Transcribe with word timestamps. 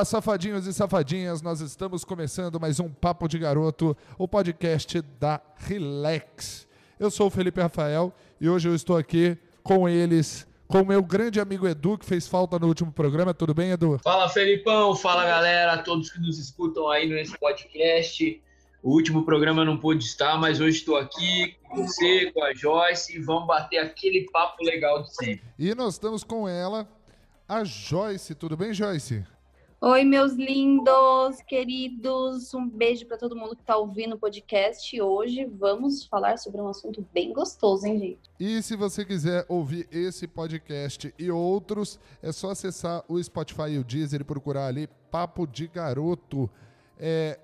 Fala, 0.00 0.04
safadinhos 0.06 0.66
e 0.66 0.72
safadinhas, 0.72 1.42
nós 1.42 1.60
estamos 1.60 2.06
começando 2.06 2.58
mais 2.58 2.80
um 2.80 2.88
Papo 2.88 3.28
de 3.28 3.38
Garoto, 3.38 3.94
o 4.16 4.26
podcast 4.26 5.02
da 5.20 5.42
Relax. 5.56 6.66
Eu 6.98 7.10
sou 7.10 7.26
o 7.26 7.30
Felipe 7.30 7.60
Rafael 7.60 8.10
e 8.40 8.48
hoje 8.48 8.66
eu 8.66 8.74
estou 8.74 8.96
aqui 8.96 9.36
com 9.62 9.86
eles, 9.86 10.46
com 10.66 10.80
o 10.80 10.86
meu 10.86 11.02
grande 11.02 11.38
amigo 11.38 11.68
Edu, 11.68 11.98
que 11.98 12.06
fez 12.06 12.26
falta 12.26 12.58
no 12.58 12.66
último 12.66 12.90
programa. 12.90 13.34
Tudo 13.34 13.52
bem, 13.52 13.72
Edu? 13.72 14.00
Fala, 14.02 14.26
Felipão. 14.30 14.96
Fala, 14.96 15.26
galera, 15.26 15.76
todos 15.82 16.10
que 16.10 16.18
nos 16.18 16.38
escutam 16.38 16.88
aí 16.88 17.06
nesse 17.06 17.38
podcast. 17.38 18.42
O 18.82 18.92
último 18.92 19.22
programa 19.26 19.66
não 19.66 19.76
pude 19.76 20.02
estar, 20.02 20.38
mas 20.38 20.62
hoje 20.62 20.78
estou 20.78 20.96
aqui 20.96 21.56
com 21.68 21.86
você, 21.86 22.32
com 22.32 22.42
a 22.42 22.54
Joyce, 22.54 23.18
e 23.18 23.20
vamos 23.20 23.46
bater 23.46 23.76
aquele 23.76 24.22
papo 24.32 24.64
legal 24.64 25.02
de 25.02 25.14
sempre. 25.14 25.42
E 25.58 25.74
nós 25.74 25.94
estamos 25.94 26.24
com 26.24 26.48
ela, 26.48 26.88
a 27.46 27.64
Joyce. 27.64 28.34
Tudo 28.34 28.56
bem, 28.56 28.72
Joyce? 28.72 29.26
Oi, 29.82 30.04
meus 30.04 30.34
lindos, 30.34 31.40
queridos. 31.48 32.52
Um 32.52 32.68
beijo 32.68 33.06
para 33.06 33.16
todo 33.16 33.34
mundo 33.34 33.56
que 33.56 33.62
está 33.62 33.78
ouvindo 33.78 34.14
o 34.14 34.18
podcast. 34.18 35.00
Hoje 35.00 35.46
vamos 35.46 36.04
falar 36.04 36.36
sobre 36.36 36.60
um 36.60 36.68
assunto 36.68 37.02
bem 37.14 37.32
gostoso, 37.32 37.86
hein, 37.86 37.98
gente? 37.98 38.20
E 38.38 38.62
se 38.62 38.76
você 38.76 39.06
quiser 39.06 39.46
ouvir 39.48 39.88
esse 39.90 40.26
podcast 40.26 41.14
e 41.18 41.30
outros, 41.30 41.98
é 42.22 42.30
só 42.30 42.50
acessar 42.50 43.02
o 43.08 43.22
Spotify 43.22 43.70
e 43.70 43.78
o 43.78 43.84
Deezer 43.84 44.20
e 44.20 44.24
procurar 44.24 44.66
ali 44.66 44.86
Papo 45.10 45.46
de 45.46 45.66
Garoto. 45.66 46.50
É, 46.98 47.40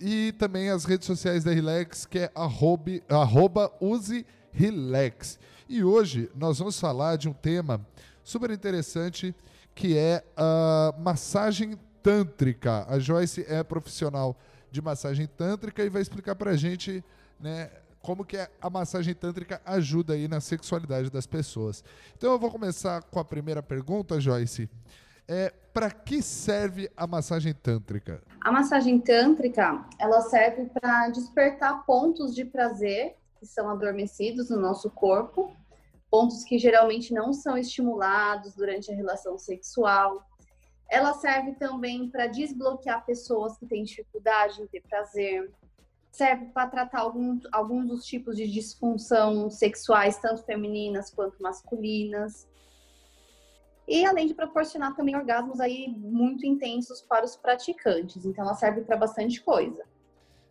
e 0.00 0.32
também 0.38 0.70
as 0.70 0.86
redes 0.86 1.06
sociais 1.06 1.44
da 1.44 1.52
Relax, 1.52 2.06
que 2.06 2.20
é 2.20 2.32
arroba, 2.34 2.92
arroba 3.10 3.70
use 3.78 4.24
Relax. 4.50 5.38
E 5.68 5.84
hoje 5.84 6.30
nós 6.34 6.58
vamos 6.58 6.80
falar 6.80 7.16
de 7.16 7.28
um 7.28 7.34
tema 7.34 7.86
super 8.24 8.50
interessante 8.50 9.34
que 9.78 9.96
é 9.96 10.24
a 10.36 10.92
massagem 10.98 11.78
tântrica. 12.02 12.84
A 12.88 12.98
Joyce 12.98 13.46
é 13.48 13.62
profissional 13.62 14.36
de 14.72 14.82
massagem 14.82 15.24
tântrica 15.28 15.84
e 15.84 15.88
vai 15.88 16.02
explicar 16.02 16.34
pra 16.34 16.56
gente, 16.56 17.04
né, 17.38 17.70
como 18.02 18.24
que 18.24 18.36
a 18.36 18.68
massagem 18.68 19.14
tântrica 19.14 19.62
ajuda 19.64 20.14
aí 20.14 20.26
na 20.26 20.40
sexualidade 20.40 21.10
das 21.10 21.28
pessoas. 21.28 21.84
Então 22.16 22.32
eu 22.32 22.40
vou 22.40 22.50
começar 22.50 23.02
com 23.02 23.20
a 23.20 23.24
primeira 23.24 23.62
pergunta, 23.62 24.20
Joyce. 24.20 24.68
É, 25.28 25.54
para 25.72 25.92
que 25.92 26.22
serve 26.22 26.90
a 26.96 27.06
massagem 27.06 27.54
tântrica? 27.54 28.20
A 28.40 28.50
massagem 28.50 28.98
tântrica, 28.98 29.86
ela 29.96 30.22
serve 30.22 30.64
para 30.74 31.08
despertar 31.10 31.84
pontos 31.86 32.34
de 32.34 32.44
prazer 32.44 33.14
que 33.38 33.46
são 33.46 33.70
adormecidos 33.70 34.50
no 34.50 34.58
nosso 34.58 34.90
corpo, 34.90 35.56
pontos 36.10 36.44
que 36.44 36.58
geralmente 36.58 37.12
não 37.12 37.32
são 37.32 37.56
estimulados 37.56 38.54
durante 38.54 38.90
a 38.90 38.94
relação 38.94 39.38
sexual. 39.38 40.26
Ela 40.88 41.12
serve 41.14 41.52
também 41.52 42.08
para 42.08 42.26
desbloquear 42.26 43.04
pessoas 43.04 43.56
que 43.58 43.66
têm 43.66 43.84
dificuldade 43.84 44.62
em 44.62 44.66
ter 44.66 44.82
prazer. 44.82 45.50
Serve 46.10 46.46
para 46.46 46.68
tratar 46.68 47.00
alguns, 47.00 47.42
alguns 47.52 47.88
dos 47.88 48.04
tipos 48.04 48.36
de 48.36 48.48
disfunção 48.48 49.50
sexuais, 49.50 50.18
tanto 50.18 50.42
femininas 50.44 51.10
quanto 51.10 51.42
masculinas. 51.42 52.48
E 53.86 54.04
além 54.04 54.26
de 54.26 54.34
proporcionar 54.34 54.94
também 54.96 55.16
orgasmos 55.16 55.60
aí 55.60 55.88
muito 55.88 56.46
intensos 56.46 57.02
para 57.02 57.24
os 57.24 57.36
praticantes. 57.36 58.24
Então 58.24 58.44
ela 58.44 58.54
serve 58.54 58.80
para 58.82 58.96
bastante 58.96 59.42
coisa. 59.42 59.84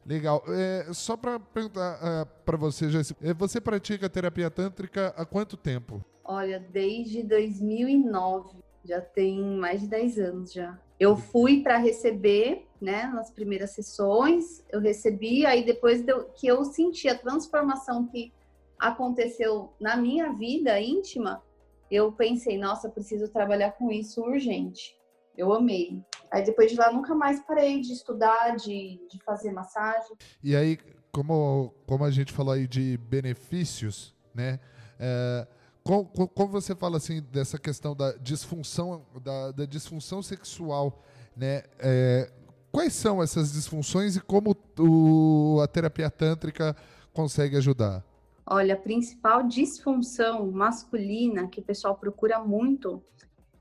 Legal. 0.08 0.42
É, 0.48 0.94
só 0.94 1.18
para 1.18 1.38
perguntar 1.38 2.00
uh, 2.00 2.44
para 2.46 2.56
você, 2.56 2.90
Jéssica, 2.90 3.20
é, 3.28 3.34
você 3.34 3.60
pratica 3.60 4.10
terapia 4.10 4.50
tântrica 4.50 5.14
há 5.18 5.26
quanto 5.26 5.58
tempo? 5.58 6.02
Olha, 6.24 6.60
desde 6.60 7.22
2009. 7.24 8.58
Já 8.86 9.02
tem 9.02 9.42
mais 9.42 9.82
de 9.82 9.88
10 9.88 10.20
anos 10.20 10.54
já. 10.54 10.80
Eu 10.98 11.18
fui 11.18 11.62
para 11.62 11.78
receber, 11.78 12.66
né, 12.80 13.12
nas 13.14 13.30
primeiras 13.30 13.72
sessões, 13.72 14.64
eu 14.72 14.80
recebi, 14.80 15.46
aí 15.46 15.66
depois 15.66 16.04
que 16.36 16.48
eu 16.48 16.64
senti 16.64 17.10
a 17.10 17.18
transformação 17.18 18.08
que 18.08 18.32
aconteceu 18.80 19.74
na 19.80 19.98
minha 19.98 20.32
vida 20.32 20.80
íntima, 20.80 21.44
eu 21.92 22.12
pensei, 22.14 22.58
nossa, 22.58 22.90
preciso 22.90 23.28
trabalhar 23.28 23.72
com 23.72 23.92
isso 23.92 24.22
urgente. 24.22 24.98
Eu 25.38 25.52
amei. 25.54 26.02
Aí 26.32 26.44
depois 26.44 26.72
de 26.72 26.78
lá 26.78 26.92
nunca 26.92 27.16
mais 27.16 27.40
parei 27.42 27.82
de 27.82 27.94
estudar, 27.94 28.56
de, 28.56 29.00
de 29.10 29.20
fazer 29.24 29.52
massagem. 29.52 30.16
E 30.44 30.56
aí, 30.56 30.78
como, 31.12 31.74
como 31.86 32.04
a 32.04 32.12
gente 32.12 32.34
falou 32.34 32.54
aí 32.54 32.68
de 32.68 32.98
benefícios, 32.98 34.14
né? 34.34 34.60
É, 35.00 35.48
como, 35.84 36.06
como, 36.06 36.52
você 36.52 36.76
fala 36.76 36.98
assim 36.98 37.22
dessa 37.32 37.58
questão 37.58 37.96
da 37.96 38.12
disfunção, 38.14 39.06
da, 39.24 39.52
da 39.52 39.66
disfunção 39.66 40.22
sexual, 40.22 41.02
né? 41.36 41.64
É, 41.80 42.30
quais 42.72 42.94
são 42.94 43.24
essas 43.24 43.54
disfunções 43.54 44.16
e 44.16 44.22
como 44.22 44.56
o, 44.78 45.62
a 45.62 45.68
terapia 45.68 46.10
tântrica 46.10 46.76
consegue 47.14 47.56
ajudar? 47.58 48.04
Olha, 48.46 48.76
a 48.76 48.78
principal 48.78 49.44
disfunção 49.44 50.52
masculina 50.52 51.48
que 51.48 51.60
o 51.60 51.64
pessoal 51.64 51.96
procura 51.96 52.40
muito 52.40 53.02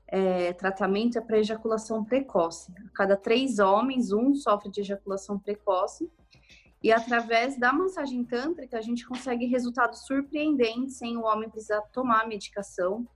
é, 0.07 0.53
tratamento 0.53 1.17
é 1.17 1.21
para 1.21 1.39
ejaculação 1.39 2.03
precoce. 2.03 2.71
A 2.85 2.89
cada 2.93 3.17
três 3.17 3.59
homens, 3.59 4.11
um 4.11 4.33
sofre 4.33 4.71
de 4.71 4.81
ejaculação 4.81 5.37
precoce. 5.37 6.09
E 6.81 6.91
através 6.91 7.59
da 7.59 7.73
massagem 7.73 8.23
tântrica, 8.23 8.77
a 8.77 8.81
gente 8.81 9.05
consegue 9.05 9.45
resultados 9.45 10.05
surpreendentes 10.05 10.97
sem 10.97 11.17
o 11.17 11.23
homem 11.23 11.49
precisar 11.49 11.81
tomar 11.91 12.27
medicação, 12.27 13.07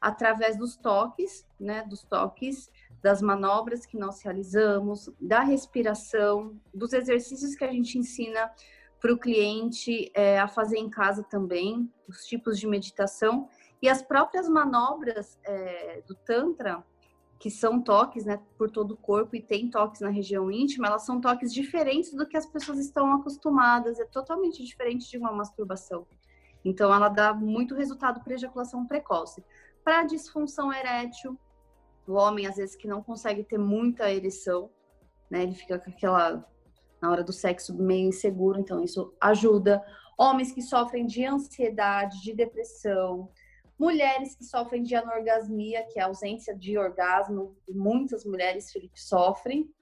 através 0.00 0.56
dos 0.56 0.76
toques, 0.76 1.46
né, 1.58 1.82
dos 1.82 2.02
toques, 2.04 2.70
das 3.02 3.20
manobras 3.20 3.84
que 3.84 3.98
nós 3.98 4.22
realizamos, 4.22 5.10
da 5.20 5.40
respiração, 5.40 6.58
dos 6.72 6.92
exercícios 6.92 7.54
que 7.54 7.64
a 7.64 7.70
gente 7.70 7.98
ensina 7.98 8.50
para 9.00 9.12
o 9.12 9.18
cliente 9.18 10.10
é, 10.14 10.38
a 10.38 10.46
fazer 10.46 10.78
em 10.78 10.88
casa 10.88 11.22
também, 11.22 11.90
os 12.08 12.24
tipos 12.24 12.58
de 12.58 12.66
meditação 12.66 13.48
e 13.82 13.88
as 13.88 14.02
próprias 14.02 14.48
manobras 14.48 15.38
é, 15.44 16.02
do 16.06 16.14
Tantra, 16.14 16.84
que 17.38 17.50
são 17.50 17.80
toques 17.80 18.26
né, 18.26 18.38
por 18.58 18.70
todo 18.70 18.92
o 18.92 18.96
corpo 18.96 19.34
e 19.34 19.42
tem 19.42 19.70
toques 19.70 20.02
na 20.02 20.10
região 20.10 20.50
íntima, 20.50 20.88
elas 20.88 21.06
são 21.06 21.20
toques 21.20 21.52
diferentes 21.52 22.12
do 22.12 22.26
que 22.26 22.36
as 22.36 22.44
pessoas 22.44 22.78
estão 22.78 23.12
acostumadas, 23.14 23.98
é 23.98 24.04
totalmente 24.04 24.62
diferente 24.62 25.08
de 25.08 25.16
uma 25.16 25.32
masturbação. 25.32 26.06
Então, 26.62 26.92
ela 26.92 27.08
dá 27.08 27.32
muito 27.32 27.74
resultado 27.74 28.22
para 28.22 28.34
ejaculação 28.34 28.86
precoce. 28.86 29.42
Para 29.82 30.04
disfunção 30.04 30.70
erétil, 30.70 31.38
o 32.06 32.12
homem, 32.12 32.46
às 32.46 32.56
vezes, 32.56 32.76
que 32.76 32.86
não 32.86 33.02
consegue 33.02 33.42
ter 33.42 33.58
muita 33.58 34.12
ereção, 34.12 34.70
né, 35.30 35.42
ele 35.42 35.54
fica 35.54 35.78
com 35.78 35.90
aquela 35.90 36.44
na 37.00 37.10
hora 37.10 37.24
do 37.24 37.32
sexo 37.32 37.74
meio 37.74 38.08
inseguro, 38.08 38.60
então 38.60 38.82
isso 38.82 39.14
ajuda. 39.18 39.82
Homens 40.18 40.52
que 40.52 40.60
sofrem 40.60 41.06
de 41.06 41.24
ansiedade, 41.24 42.20
de 42.20 42.34
depressão, 42.34 43.30
mulheres 43.80 44.34
que 44.34 44.44
sofrem 44.44 44.82
de 44.82 44.94
anorgasmia, 44.94 45.86
que 45.90 45.98
é 45.98 46.02
a 46.02 46.06
ausência 46.06 46.54
de 46.54 46.76
orgasmo, 46.76 47.56
muitas 47.66 48.26
mulheres, 48.26 48.70
Felipe, 48.70 49.00
sofrem 49.00 49.72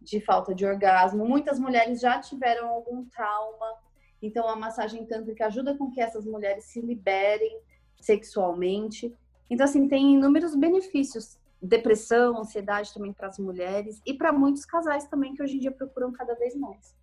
de 0.00 0.20
falta 0.22 0.54
de 0.54 0.64
orgasmo. 0.64 1.26
Muitas 1.26 1.58
mulheres 1.58 2.00
já 2.00 2.18
tiveram 2.18 2.70
algum 2.70 3.04
trauma, 3.04 3.76
então 4.22 4.48
a 4.48 4.56
massagem 4.56 5.04
tântrica 5.04 5.46
ajuda 5.46 5.76
com 5.76 5.90
que 5.90 6.00
essas 6.00 6.24
mulheres 6.24 6.64
se 6.64 6.80
liberem 6.80 7.60
sexualmente. 8.00 9.14
Então, 9.50 9.64
assim, 9.64 9.86
tem 9.86 10.14
inúmeros 10.14 10.54
benefícios 10.54 11.38
depressão, 11.60 12.38
ansiedade 12.38 12.92
também 12.92 13.12
para 13.12 13.28
as 13.28 13.38
mulheres 13.38 14.00
e 14.06 14.14
para 14.14 14.32
muitos 14.32 14.64
casais 14.64 15.06
também 15.06 15.34
que 15.34 15.42
hoje 15.42 15.56
em 15.56 15.60
dia 15.60 15.70
procuram 15.70 16.10
cada 16.10 16.34
vez 16.34 16.56
mais. 16.56 16.96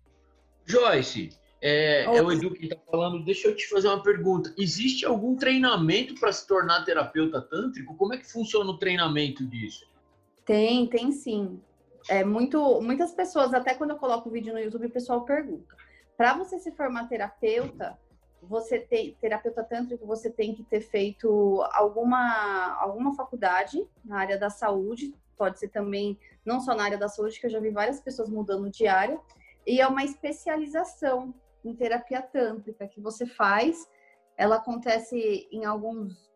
Joyce, 0.66 1.30
é, 1.60 2.04
é 2.04 2.22
o 2.22 2.32
Edu 2.32 2.52
que 2.52 2.64
está 2.64 2.76
falando. 2.90 3.24
Deixa 3.24 3.48
eu 3.48 3.54
te 3.54 3.68
fazer 3.68 3.88
uma 3.88 4.02
pergunta. 4.02 4.52
Existe 4.56 5.04
algum 5.04 5.36
treinamento 5.36 6.14
para 6.18 6.32
se 6.32 6.46
tornar 6.46 6.84
terapeuta 6.84 7.40
tântrico? 7.40 7.96
Como 7.96 8.14
é 8.14 8.18
que 8.18 8.30
funciona 8.30 8.70
o 8.70 8.78
treinamento 8.78 9.44
disso? 9.44 9.86
Tem, 10.44 10.86
tem 10.86 11.12
sim. 11.12 11.60
É 12.08 12.24
muito, 12.24 12.80
muitas 12.80 13.12
pessoas, 13.12 13.52
até 13.52 13.74
quando 13.74 13.90
eu 13.90 13.96
coloco 13.96 14.28
o 14.28 14.32
vídeo 14.32 14.54
no 14.54 14.58
YouTube, 14.58 14.86
o 14.86 14.90
pessoal 14.90 15.24
pergunta: 15.24 15.76
para 16.16 16.34
você 16.34 16.58
se 16.58 16.72
formar 16.72 17.08
terapeuta, 17.08 17.98
você 18.42 18.78
tem 18.78 19.14
terapeuta 19.20 19.62
tântrico, 19.62 20.06
você 20.06 20.30
tem 20.30 20.54
que 20.54 20.62
ter 20.62 20.80
feito 20.80 21.62
alguma 21.72 22.74
alguma 22.80 23.14
faculdade 23.14 23.86
na 24.02 24.18
área 24.18 24.38
da 24.38 24.48
saúde, 24.48 25.14
pode 25.36 25.58
ser 25.58 25.68
também 25.68 26.18
não 26.44 26.58
só 26.58 26.74
na 26.74 26.84
área 26.84 26.98
da 26.98 27.08
saúde, 27.08 27.38
que 27.38 27.46
eu 27.46 27.50
já 27.50 27.60
vi 27.60 27.70
várias 27.70 28.00
pessoas 28.00 28.30
mudando 28.30 28.70
de 28.70 28.86
área, 28.86 29.20
e 29.66 29.78
é 29.78 29.86
uma 29.86 30.02
especialização 30.02 31.34
em 31.64 31.74
terapia 31.74 32.22
tântrica 32.22 32.88
que 32.88 33.00
você 33.00 33.26
faz. 33.26 33.88
Ela 34.36 34.56
acontece 34.56 35.48
em 35.50 35.64
alguns, 35.64 36.30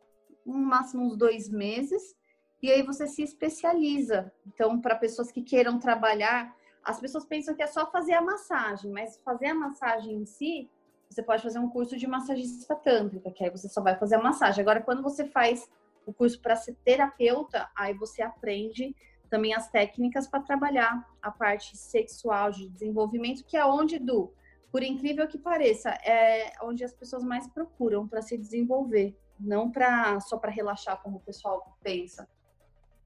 no 0.45 0.59
máximo 0.59 1.05
uns 1.05 1.17
dois 1.17 1.49
meses, 1.49 2.15
e 2.63 2.71
aí 2.71 2.83
você 2.83 3.07
se 3.07 3.23
especializa. 3.23 4.33
Então, 4.47 4.81
para 4.81 4.97
pessoas 4.97 5.31
que 5.31 5.43
queiram 5.43 5.79
trabalhar, 5.79 6.55
as 6.83 7.01
pessoas 7.01 7.25
pensam 7.25 7.55
que 7.55 7.63
é 7.63 7.67
só 7.67 7.91
fazer 7.91 8.15
a 8.15 8.23
massagem, 8.23 8.91
mas 8.91 9.21
fazer 9.25 9.47
a 9.47 9.55
massagem 9.55 10.15
em 10.15 10.27
si 10.27 10.71
você 11.15 11.23
pode 11.23 11.43
fazer 11.43 11.61
um 11.61 11.69
curso 11.69 11.97
de 11.97 12.07
massagista 12.09 12.75
tântrica, 12.75 13.31
que 13.31 13.45
aí 13.45 13.51
você 13.51 13.69
só 13.69 13.81
vai 13.81 13.97
fazer 13.97 14.17
a 14.17 14.23
massagem. 14.23 14.61
Agora, 14.61 14.83
quando 14.83 15.03
você 15.03 15.25
faz 15.25 15.69
o 16.05 16.13
curso 16.13 16.41
para 16.41 16.57
ser 16.57 16.75
terapeuta, 16.85 17.71
aí 17.77 17.95
você 17.95 18.21
aprende 18.21 18.95
também 19.31 19.55
as 19.55 19.71
técnicas 19.71 20.27
para 20.27 20.41
trabalhar 20.41 21.09
a 21.23 21.31
parte 21.31 21.77
sexual 21.77 22.51
de 22.51 22.69
desenvolvimento, 22.69 23.45
que 23.45 23.57
é 23.57 23.65
onde, 23.65 23.99
do 23.99 24.33
por 24.75 24.83
incrível 24.83 25.29
que 25.29 25.39
pareça, 25.39 25.91
é 26.05 26.53
onde 26.61 26.83
as 26.83 26.93
pessoas 26.93 27.23
mais 27.23 27.47
procuram 27.47 28.09
para 28.09 28.21
se 28.21 28.37
desenvolver, 28.37 29.17
não 29.39 29.71
para 29.71 30.19
só 30.19 30.37
para 30.37 30.51
relaxar 30.51 31.01
como 31.01 31.19
o 31.19 31.21
pessoal 31.21 31.79
pensa. 31.81 32.29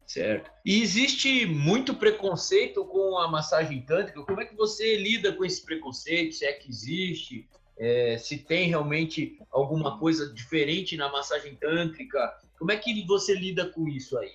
Certo. 0.07 0.51
E 0.65 0.81
existe 0.81 1.45
muito 1.45 1.95
preconceito 1.95 2.87
com 2.87 3.19
a 3.19 3.29
massagem 3.29 3.83
tântrica. 3.83 4.23
Como 4.23 4.41
é 4.41 4.47
que 4.47 4.57
você 4.57 4.97
lida 4.97 5.31
com 5.35 5.45
esse 5.45 5.63
preconceito? 5.63 6.37
Se 6.37 6.47
é 6.47 6.55
que 6.55 6.71
existe? 6.71 7.47
É, 7.79 8.17
se 8.17 8.39
tem 8.39 8.67
realmente 8.67 9.39
alguma 9.51 9.99
coisa 9.99 10.33
diferente 10.33 10.97
na 10.97 11.13
massagem 11.13 11.55
tântrica? 11.57 12.35
Como 12.59 12.73
é 12.73 12.79
que 12.79 13.07
você 13.07 13.35
lida 13.35 13.67
com 13.67 13.87
isso 13.87 14.17
aí? 14.17 14.33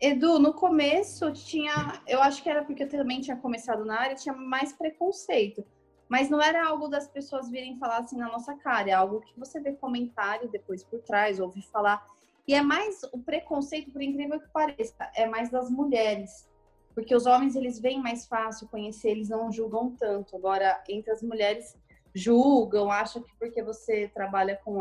Edu, 0.00 0.38
no 0.38 0.54
começo 0.54 1.32
tinha, 1.32 2.00
eu 2.06 2.22
acho 2.22 2.40
que 2.44 2.48
era 2.48 2.64
porque 2.64 2.84
eu 2.84 2.88
também 2.88 3.20
tinha 3.20 3.36
começado 3.36 3.84
na 3.84 3.98
área, 3.98 4.14
tinha 4.14 4.36
mais 4.36 4.72
preconceito. 4.72 5.66
Mas 6.10 6.28
não 6.28 6.42
era 6.42 6.66
algo 6.66 6.88
das 6.88 7.06
pessoas 7.06 7.48
virem 7.48 7.78
falar 7.78 7.98
assim 7.98 8.16
na 8.16 8.26
nossa 8.26 8.52
cara, 8.56 8.90
é 8.90 8.92
algo 8.92 9.20
que 9.20 9.38
você 9.38 9.60
vê 9.60 9.72
comentário 9.74 10.48
depois 10.48 10.82
por 10.82 11.00
trás, 11.02 11.38
ouve 11.38 11.62
falar. 11.62 12.04
E 12.48 12.52
é 12.52 12.60
mais 12.60 13.04
o 13.12 13.18
preconceito, 13.18 13.92
por 13.92 14.02
incrível 14.02 14.40
que 14.40 14.48
pareça, 14.48 15.08
é 15.14 15.24
mais 15.24 15.50
das 15.50 15.70
mulheres. 15.70 16.50
Porque 16.96 17.14
os 17.14 17.26
homens, 17.26 17.54
eles 17.54 17.78
vêm 17.78 18.02
mais 18.02 18.26
fácil 18.26 18.66
conhecer, 18.66 19.10
eles 19.10 19.28
não 19.28 19.52
julgam 19.52 19.94
tanto. 19.94 20.34
Agora, 20.34 20.82
entre 20.88 21.12
as 21.12 21.22
mulheres, 21.22 21.78
julgam, 22.12 22.90
acham 22.90 23.22
que 23.22 23.32
porque 23.38 23.62
você 23.62 24.08
trabalha 24.08 24.60
com 24.64 24.80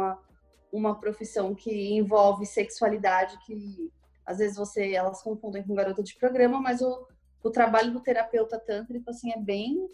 uma 0.71 0.95
profissão 0.95 1.53
que 1.53 1.93
envolve 1.95 2.43
sexualidade, 2.43 3.37
que 3.45 3.91
às 4.25 4.39
vezes 4.39 4.57
você 4.57 4.93
elas 4.93 5.21
confundem 5.21 5.61
com 5.61 5.75
garota 5.75 6.01
de 6.01 6.15
programa, 6.15 6.59
mas 6.59 6.81
o, 6.81 7.07
o 7.43 7.51
trabalho 7.51 7.93
do 7.93 7.99
terapeuta 7.99 8.57
tântrico, 8.57 9.11
assim, 9.11 9.31
é 9.31 9.37
bem 9.37 9.87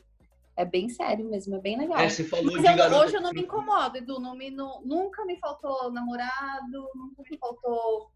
é 0.58 0.64
bem 0.64 0.88
sério 0.88 1.26
mesmo, 1.26 1.56
é 1.56 1.60
bem 1.60 1.78
legal. 1.78 2.00
É, 2.00 2.10
você 2.10 2.24
falou 2.24 2.46
Mas 2.46 2.62
de 2.62 2.68
eu, 2.68 2.76
garota... 2.78 3.06
hoje 3.06 3.16
eu 3.16 3.22
não 3.22 3.32
me 3.32 3.42
incomodo, 3.42 3.98
Edu. 3.98 4.20
Não 4.20 4.36
me, 4.36 4.50
não, 4.50 4.82
nunca 4.82 5.26
me 5.26 5.38
faltou 5.38 5.92
namorado, 5.92 6.90
nunca 6.96 7.24
me 7.30 7.38
faltou 7.38 8.10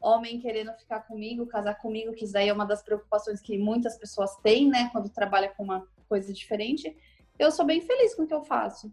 homem 0.00 0.40
querendo 0.40 0.72
ficar 0.74 1.00
comigo, 1.00 1.46
casar 1.46 1.74
comigo, 1.76 2.12
que 2.14 2.24
isso 2.24 2.32
daí 2.32 2.48
é 2.48 2.52
uma 2.52 2.66
das 2.66 2.82
preocupações 2.82 3.40
que 3.40 3.58
muitas 3.58 3.98
pessoas 3.98 4.36
têm, 4.36 4.68
né? 4.68 4.88
Quando 4.92 5.08
trabalha 5.10 5.48
com 5.48 5.62
uma 5.62 5.86
coisa 6.08 6.32
diferente. 6.32 6.96
Eu 7.38 7.50
sou 7.50 7.66
bem 7.66 7.80
feliz 7.80 8.14
com 8.14 8.22
o 8.22 8.26
que 8.26 8.34
eu 8.34 8.42
faço. 8.42 8.92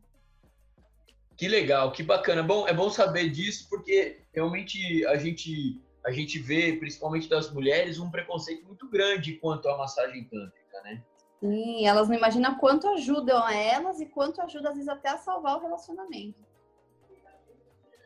Que 1.38 1.48
legal, 1.48 1.92
que 1.92 2.04
bacana. 2.04 2.44
Bom, 2.44 2.68
é 2.68 2.74
bom 2.74 2.90
saber 2.90 3.30
disso, 3.30 3.68
porque 3.70 4.22
realmente 4.34 5.06
a 5.08 5.18
gente, 5.18 5.82
a 6.06 6.12
gente 6.12 6.40
vê, 6.40 6.74
principalmente 6.74 7.30
das 7.30 7.52
mulheres, 7.52 8.00
um 8.00 8.12
preconceito 8.12 8.66
muito 8.66 8.90
grande 8.90 9.34
quanto 9.34 9.68
à 9.70 9.78
massagem 9.78 10.26
tântrica, 10.26 10.82
né? 10.84 11.04
Sim, 11.42 11.88
elas 11.88 12.08
não 12.08 12.16
imaginam 12.16 12.56
quanto 12.56 12.88
ajudam 12.90 13.44
a 13.44 13.52
elas 13.54 14.00
e 14.00 14.06
quanto 14.06 14.40
ajuda, 14.42 14.70
às 14.70 14.76
vezes, 14.76 14.88
até 14.88 15.10
a 15.10 15.18
salvar 15.18 15.58
o 15.58 15.60
relacionamento. 15.60 16.40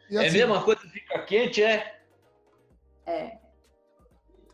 É 0.09 0.17
assim, 0.17 0.27
é 0.27 0.31
mesmo? 0.31 0.53
A 0.53 0.63
coisa 0.63 0.81
fica 0.87 1.19
quente, 1.23 1.61
é? 1.61 1.99
É. 3.05 3.37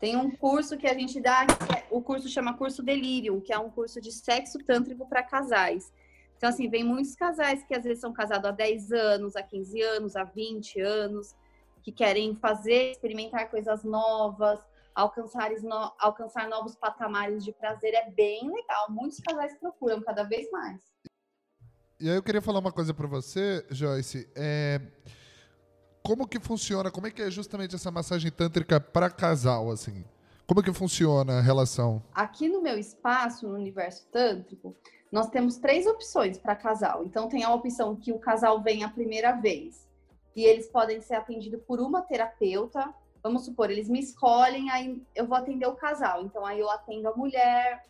Tem 0.00 0.16
um 0.16 0.32
curso 0.32 0.76
que 0.76 0.88
a 0.88 0.94
gente 0.94 1.20
dá, 1.20 1.46
é, 1.76 1.86
o 1.88 2.02
curso 2.02 2.28
chama 2.28 2.58
Curso 2.58 2.82
Delirium, 2.82 3.40
que 3.40 3.52
é 3.52 3.58
um 3.58 3.70
curso 3.70 4.00
de 4.00 4.10
sexo 4.10 4.58
tântrico 4.58 5.08
para 5.08 5.22
casais. 5.22 5.92
Então, 6.36 6.50
assim, 6.50 6.68
vem 6.68 6.82
muitos 6.82 7.14
casais 7.14 7.62
que 7.62 7.72
às 7.72 7.84
vezes 7.84 8.00
são 8.00 8.12
casados 8.12 8.50
há 8.50 8.50
10 8.50 8.90
anos, 8.90 9.36
há 9.36 9.44
15 9.44 9.80
anos, 9.80 10.16
há 10.16 10.24
20 10.24 10.80
anos, 10.80 11.36
que 11.84 11.92
querem 11.92 12.34
fazer, 12.34 12.90
experimentar 12.90 13.48
coisas 13.48 13.84
novas, 13.84 14.58
alcançar, 14.94 15.50
no, 15.62 15.92
alcançar 15.98 16.48
novos 16.48 16.74
patamares 16.74 17.44
de 17.44 17.52
prazer 17.52 17.94
é 17.94 18.10
bem 18.10 18.50
legal. 18.50 18.90
Muitos 18.90 19.20
casais 19.20 19.56
procuram 19.58 20.00
cada 20.02 20.22
vez 20.22 20.50
mais. 20.50 20.80
E 22.00 22.08
aí 22.08 22.16
eu 22.16 22.22
queria 22.22 22.42
falar 22.42 22.58
uma 22.58 22.72
coisa 22.72 22.92
para 22.92 23.06
você, 23.06 23.64
Joyce. 23.70 24.28
É... 24.34 24.80
Como 26.02 26.26
que 26.26 26.40
funciona? 26.40 26.90
Como 26.90 27.06
é 27.06 27.10
que 27.10 27.22
é 27.22 27.30
justamente 27.30 27.76
essa 27.76 27.90
massagem 27.90 28.30
tântrica 28.30 28.80
para 28.80 29.08
casal, 29.08 29.70
assim? 29.70 30.04
Como 30.46 30.62
que 30.62 30.72
funciona 30.72 31.38
a 31.38 31.40
relação? 31.40 32.02
Aqui 32.12 32.48
no 32.48 32.60
meu 32.60 32.76
espaço, 32.76 33.46
no 33.46 33.54
universo 33.54 34.06
tântrico, 34.10 34.76
nós 35.12 35.28
temos 35.28 35.58
três 35.58 35.86
opções 35.86 36.38
para 36.38 36.56
casal. 36.56 37.04
Então 37.04 37.28
tem 37.28 37.44
a 37.44 37.54
opção 37.54 37.94
que 37.94 38.12
o 38.12 38.18
casal 38.18 38.60
vem 38.60 38.82
a 38.82 38.88
primeira 38.88 39.32
vez 39.32 39.88
e 40.34 40.44
eles 40.44 40.66
podem 40.68 41.00
ser 41.00 41.14
atendidos 41.14 41.62
por 41.66 41.80
uma 41.80 42.02
terapeuta 42.02 42.92
vamos 43.22 43.44
supor, 43.44 43.70
eles 43.70 43.88
me 43.88 44.00
escolhem, 44.00 44.70
aí 44.70 45.00
eu 45.14 45.26
vou 45.26 45.36
atender 45.36 45.66
o 45.66 45.76
casal. 45.76 46.22
Então, 46.24 46.44
aí 46.44 46.58
eu 46.58 46.70
atendo 46.70 47.08
a 47.08 47.16
mulher, 47.16 47.84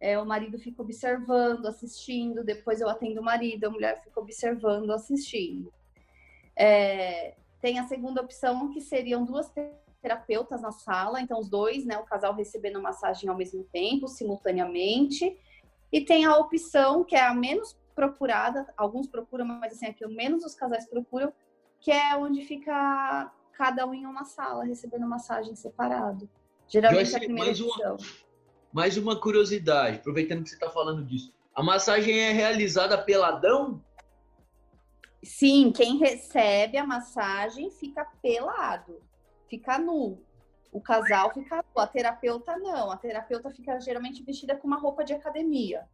é, 0.00 0.18
o 0.18 0.24
marido 0.24 0.58
fica 0.58 0.80
observando, 0.80 1.66
assistindo, 1.66 2.44
depois 2.44 2.80
eu 2.80 2.88
atendo 2.88 3.20
o 3.20 3.24
marido, 3.24 3.64
a 3.64 3.70
mulher 3.70 4.00
fica 4.02 4.20
observando, 4.20 4.90
assistindo. 4.92 5.72
É, 6.56 7.34
tem 7.60 7.78
a 7.78 7.84
segunda 7.84 8.20
opção, 8.20 8.70
que 8.70 8.80
seriam 8.80 9.24
duas 9.24 9.52
terapeutas 10.00 10.62
na 10.62 10.70
sala, 10.70 11.20
então 11.20 11.40
os 11.40 11.48
dois, 11.48 11.84
né, 11.84 11.98
o 11.98 12.04
casal 12.04 12.32
recebendo 12.34 12.80
massagem 12.80 13.28
ao 13.28 13.36
mesmo 13.36 13.64
tempo, 13.64 14.06
simultaneamente. 14.06 15.36
E 15.90 16.00
tem 16.00 16.24
a 16.24 16.36
opção, 16.36 17.02
que 17.02 17.16
é 17.16 17.26
a 17.26 17.34
menos 17.34 17.76
procurada, 17.94 18.72
alguns 18.76 19.08
procuram, 19.08 19.44
mas 19.44 19.72
assim, 19.72 19.86
é 19.86 19.92
que 19.92 20.06
menos 20.06 20.44
os 20.44 20.54
casais 20.54 20.88
procuram, 20.88 21.32
que 21.80 21.90
é 21.90 22.16
onde 22.16 22.42
fica 22.42 23.32
cada 23.58 23.84
um 23.84 23.92
em 23.92 24.06
uma 24.06 24.24
sala, 24.24 24.64
recebendo 24.64 25.04
massagem 25.04 25.56
separado. 25.56 26.30
Geralmente 26.68 27.10
Joyce, 27.10 27.16
a 27.16 27.18
primeira 27.18 27.46
mais 27.46 27.60
uma, 27.60 27.96
mais 28.72 28.96
uma 28.96 29.20
curiosidade, 29.20 29.96
aproveitando 29.96 30.44
que 30.44 30.50
você 30.50 30.54
está 30.54 30.70
falando 30.70 31.04
disso. 31.04 31.34
A 31.52 31.60
massagem 31.60 32.16
é 32.20 32.30
realizada 32.30 32.96
peladão? 32.96 33.82
Sim, 35.24 35.72
quem 35.72 35.98
recebe 35.98 36.78
a 36.78 36.86
massagem 36.86 37.68
fica 37.72 38.04
pelado, 38.22 39.02
fica 39.48 39.76
nu. 39.76 40.22
O 40.70 40.80
casal 40.80 41.34
fica 41.34 41.56
nu, 41.56 41.82
a 41.82 41.86
terapeuta 41.88 42.56
não. 42.58 42.92
A 42.92 42.96
terapeuta 42.96 43.50
fica 43.50 43.80
geralmente 43.80 44.22
vestida 44.22 44.54
com 44.54 44.68
uma 44.68 44.78
roupa 44.78 45.02
de 45.02 45.14
academia. 45.14 45.84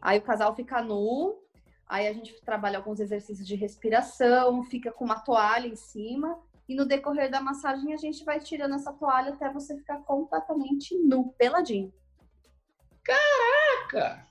Aí 0.00 0.20
o 0.20 0.22
casal 0.22 0.54
fica 0.54 0.80
nu, 0.80 1.42
aí 1.88 2.06
a 2.06 2.12
gente 2.12 2.40
trabalha 2.42 2.78
alguns 2.78 3.00
exercícios 3.00 3.48
de 3.48 3.56
respiração, 3.56 4.62
fica 4.62 4.92
com 4.92 5.04
uma 5.04 5.18
toalha 5.18 5.66
em 5.66 5.74
cima 5.74 6.40
e 6.68 6.74
no 6.74 6.84
decorrer 6.84 7.30
da 7.30 7.40
massagem 7.40 7.92
a 7.92 7.96
gente 7.96 8.24
vai 8.24 8.40
tirando 8.40 8.74
essa 8.74 8.92
toalha 8.92 9.32
até 9.32 9.52
você 9.52 9.76
ficar 9.76 9.98
completamente 10.02 10.96
nu, 10.98 11.32
peladinho. 11.36 11.92
Caraca! 13.02 14.26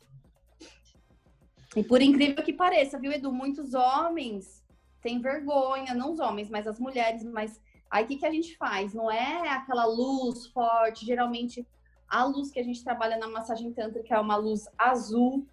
E 1.76 1.84
por 1.84 2.02
incrível 2.02 2.44
que 2.44 2.54
pareça, 2.54 3.00
viu, 3.00 3.12
Edu? 3.12 3.32
Muitos 3.32 3.74
homens 3.74 4.64
têm 5.02 5.22
vergonha, 5.22 5.94
não 5.94 6.12
os 6.12 6.20
homens, 6.20 6.50
mas 6.50 6.68
as 6.68 6.80
mulheres. 6.80 7.24
Mas 7.24 7.62
aí 7.90 8.04
o 8.04 8.08
que, 8.08 8.18
que 8.18 8.26
a 8.26 8.32
gente 8.32 8.58
faz? 8.58 8.94
Não 8.94 9.10
é 9.10 9.50
aquela 9.50 9.86
luz 9.86 10.48
forte. 10.48 11.06
Geralmente 11.06 11.66
a 12.08 12.26
luz 12.26 12.52
que 12.52 12.60
a 12.60 12.64
gente 12.64 12.84
trabalha 12.84 13.18
na 13.18 13.28
massagem 13.28 13.72
tântrica 13.72 14.16
é 14.16 14.20
uma 14.20 14.36
luz 14.36 14.68
azul, 14.78 15.48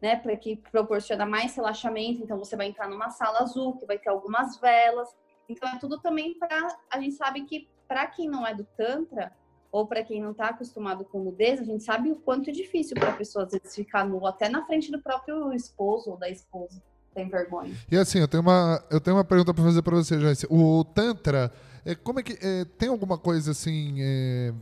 né? 0.00 0.16
Para 0.16 0.36
que 0.36 0.56
proporciona 0.56 1.24
mais 1.24 1.54
relaxamento. 1.56 2.22
Então 2.22 2.38
você 2.38 2.54
vai 2.54 2.66
entrar 2.66 2.88
numa 2.88 3.08
sala 3.08 3.40
azul, 3.40 3.76
que 3.76 3.86
vai 3.86 3.98
ter 3.98 4.10
algumas 4.10 4.58
velas. 4.58 5.08
Então 5.48 5.68
é 5.68 5.78
tudo 5.78 6.00
também 6.00 6.38
para 6.38 6.68
a 6.90 7.00
gente 7.00 7.14
sabe 7.14 7.42
que 7.42 7.68
para 7.88 8.06
quem 8.06 8.28
não 8.28 8.46
é 8.46 8.54
do 8.54 8.64
tantra 8.76 9.32
ou 9.70 9.86
para 9.86 10.04
quem 10.04 10.20
não 10.20 10.32
está 10.32 10.48
acostumado 10.48 11.04
com 11.04 11.24
nudez, 11.24 11.60
a 11.60 11.64
gente 11.64 11.82
sabe 11.82 12.10
o 12.10 12.16
quanto 12.16 12.50
é 12.50 12.52
difícil 12.52 12.94
para 12.94 13.10
a 13.10 13.16
pessoa 13.16 13.46
às 13.46 13.52
vezes 13.52 13.74
ficar 13.74 14.04
nu 14.04 14.26
até 14.26 14.48
na 14.48 14.64
frente 14.66 14.92
do 14.92 15.00
próprio 15.00 15.52
esposo 15.52 16.10
ou 16.10 16.16
da 16.18 16.28
esposa. 16.28 16.82
Tem 17.14 17.28
vergonha. 17.28 17.74
E 17.90 17.96
assim, 17.96 18.18
eu 18.18 18.28
tenho 18.28 18.42
uma, 18.42 18.82
eu 18.90 19.00
tenho 19.00 19.16
uma 19.16 19.24
pergunta 19.24 19.52
para 19.52 19.64
fazer 19.64 19.82
para 19.82 19.96
você, 19.96 20.18
Joyce. 20.18 20.46
O 20.48 20.82
Tantra, 20.84 21.52
é, 21.84 21.94
como 21.94 22.20
é 22.20 22.22
que. 22.22 22.38
É, 22.40 22.64
tem 22.64 22.88
alguma 22.88 23.18
coisa 23.18 23.50
assim. 23.50 23.96
É, 24.00 24.54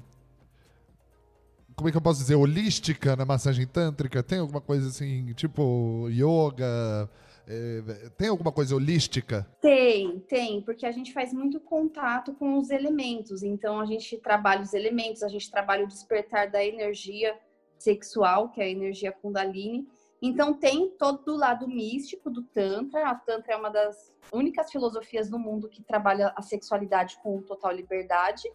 como 1.77 1.89
é 1.89 1.93
que 1.93 1.97
eu 1.97 2.03
posso 2.03 2.21
dizer? 2.21 2.35
Holística 2.35 3.15
na 3.15 3.25
massagem 3.25 3.67
tântrica? 3.67 4.23
Tem 4.23 4.39
alguma 4.39 4.61
coisa 4.61 4.89
assim, 4.89 5.33
tipo 5.35 6.09
yoga? 6.11 7.09
É, 7.53 8.09
tem 8.11 8.29
alguma 8.29 8.53
coisa 8.53 8.77
holística? 8.77 9.45
Tem, 9.61 10.21
tem, 10.21 10.63
porque 10.63 10.87
a 10.87 10.93
gente 10.93 11.13
faz 11.13 11.33
muito 11.33 11.59
contato 11.59 12.33
com 12.35 12.57
os 12.57 12.71
elementos. 12.71 13.43
Então, 13.43 13.81
a 13.81 13.87
gente 13.87 14.17
trabalha 14.19 14.63
os 14.63 14.73
elementos, 14.73 15.25
a 15.25 15.29
gente 15.29 15.51
trabalha 15.51 15.85
o 15.85 15.89
despertar 15.89 16.49
da 16.49 16.65
energia 16.65 17.37
sexual, 17.77 18.51
que 18.51 18.61
é 18.61 18.67
a 18.67 18.71
energia 18.71 19.11
Kundalini. 19.11 19.89
Então, 20.23 20.55
tem 20.55 20.91
todo 20.91 21.35
o 21.35 21.37
lado 21.37 21.67
místico 21.67 22.31
do 22.31 22.45
Tantra. 22.45 23.09
A 23.09 23.17
Tantra 23.17 23.55
é 23.55 23.57
uma 23.57 23.71
das 23.71 24.15
únicas 24.33 24.71
filosofias 24.71 25.29
no 25.29 25.39
mundo 25.39 25.69
que 25.69 25.83
trabalha 25.83 26.33
a 26.37 26.43
sexualidade 26.43 27.19
com 27.21 27.43
total 27.43 27.73
liberdade. 27.73 28.49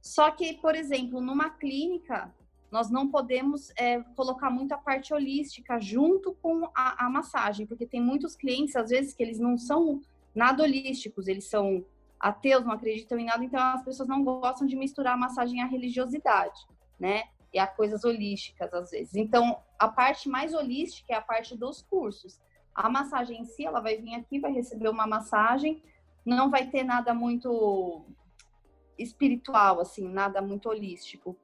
Só 0.00 0.30
que, 0.30 0.54
por 0.54 0.74
exemplo, 0.74 1.20
numa 1.20 1.50
clínica, 1.50 2.34
nós 2.72 2.90
não 2.90 3.06
podemos 3.06 3.70
é, 3.76 4.00
colocar 4.16 4.48
muito 4.48 4.72
a 4.72 4.78
parte 4.78 5.12
holística 5.12 5.78
junto 5.78 6.32
com 6.40 6.64
a, 6.74 7.04
a, 7.04 7.10
massagem, 7.10 7.66
porque 7.66 7.86
tem 7.86 8.00
muitos 8.00 8.34
clientes, 8.34 8.74
às 8.74 8.88
vezes, 8.88 9.12
que 9.12 9.22
eles 9.22 9.38
não 9.38 9.58
são 9.58 10.00
nada 10.34 10.62
holísticos, 10.62 11.28
eles 11.28 11.44
são 11.44 11.84
ateus 12.18 12.64
não 12.64 12.72
acreditam 12.72 13.18
em 13.18 13.26
nada, 13.26 13.44
então 13.44 13.60
as 13.60 13.82
pessoas 13.82 14.08
não 14.08 14.24
gostam 14.24 14.66
de 14.66 14.74
misturar 14.74 15.14
a 15.14 15.16
massagem 15.18 15.60
à 15.60 15.66
religiosidade, 15.66 16.66
né? 16.98 17.24
E 17.52 17.58
a 17.58 17.66
coisas 17.66 18.04
holísticas 18.04 18.72
às 18.72 18.90
vezes. 18.90 19.16
Então, 19.16 19.58
a 19.78 19.88
parte 19.88 20.28
mais 20.28 20.54
holística 20.54 21.12
é 21.12 21.16
a 21.16 21.20
parte 21.20 21.54
dos 21.54 21.82
cursos. 21.82 22.40
A 22.74 22.88
massagem 22.88 23.42
em 23.42 23.44
si, 23.44 23.66
ela 23.66 23.80
vai 23.80 23.98
vir 23.98 24.14
aqui, 24.14 24.38
vai 24.38 24.52
receber 24.52 24.88
uma 24.88 25.06
massagem, 25.06 25.82
não 26.24 26.48
vai 26.48 26.68
ter 26.68 26.84
nada 26.84 27.12
muito 27.12 28.06
espiritual, 28.96 29.80
assim, 29.80 30.08
nada 30.08 30.40
muito 30.40 30.70
holístico. 30.70 31.36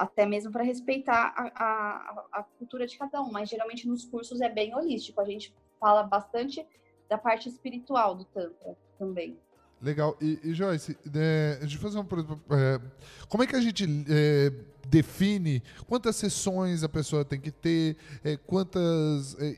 Até 0.00 0.24
mesmo 0.24 0.50
para 0.50 0.62
respeitar 0.62 1.34
a, 1.36 1.62
a, 1.62 2.40
a, 2.40 2.42
cultura 2.58 2.86
de 2.86 2.96
cada 2.96 3.20
um, 3.20 3.30
mas 3.30 3.50
geralmente 3.50 3.86
nos 3.86 4.02
cursos 4.02 4.40
é 4.40 4.48
bem 4.48 4.74
holístico. 4.74 5.20
A 5.20 5.26
gente 5.26 5.54
fala 5.78 6.02
bastante 6.02 6.66
da 7.06 7.18
parte 7.18 7.50
espiritual 7.50 8.14
do 8.14 8.24
Tantra 8.24 8.78
também. 8.98 9.38
Legal. 9.82 10.16
E, 10.18 10.40
e 10.42 10.54
Joyce, 10.54 10.96
é, 11.14 11.58
deixa 11.60 11.76
eu 11.76 11.80
fazer 11.80 11.98
uma 11.98 12.08
é, 12.56 12.80
Como 13.28 13.42
é 13.42 13.46
que 13.46 13.54
a 13.54 13.60
gente 13.60 13.84
é, 14.08 14.50
define 14.88 15.62
quantas 15.86 16.16
sessões 16.16 16.82
a 16.82 16.88
pessoa 16.88 17.22
tem 17.22 17.38
que 17.38 17.50
ter, 17.50 17.98
é, 18.24 18.38
quantas. 18.38 19.36
É, 19.38 19.54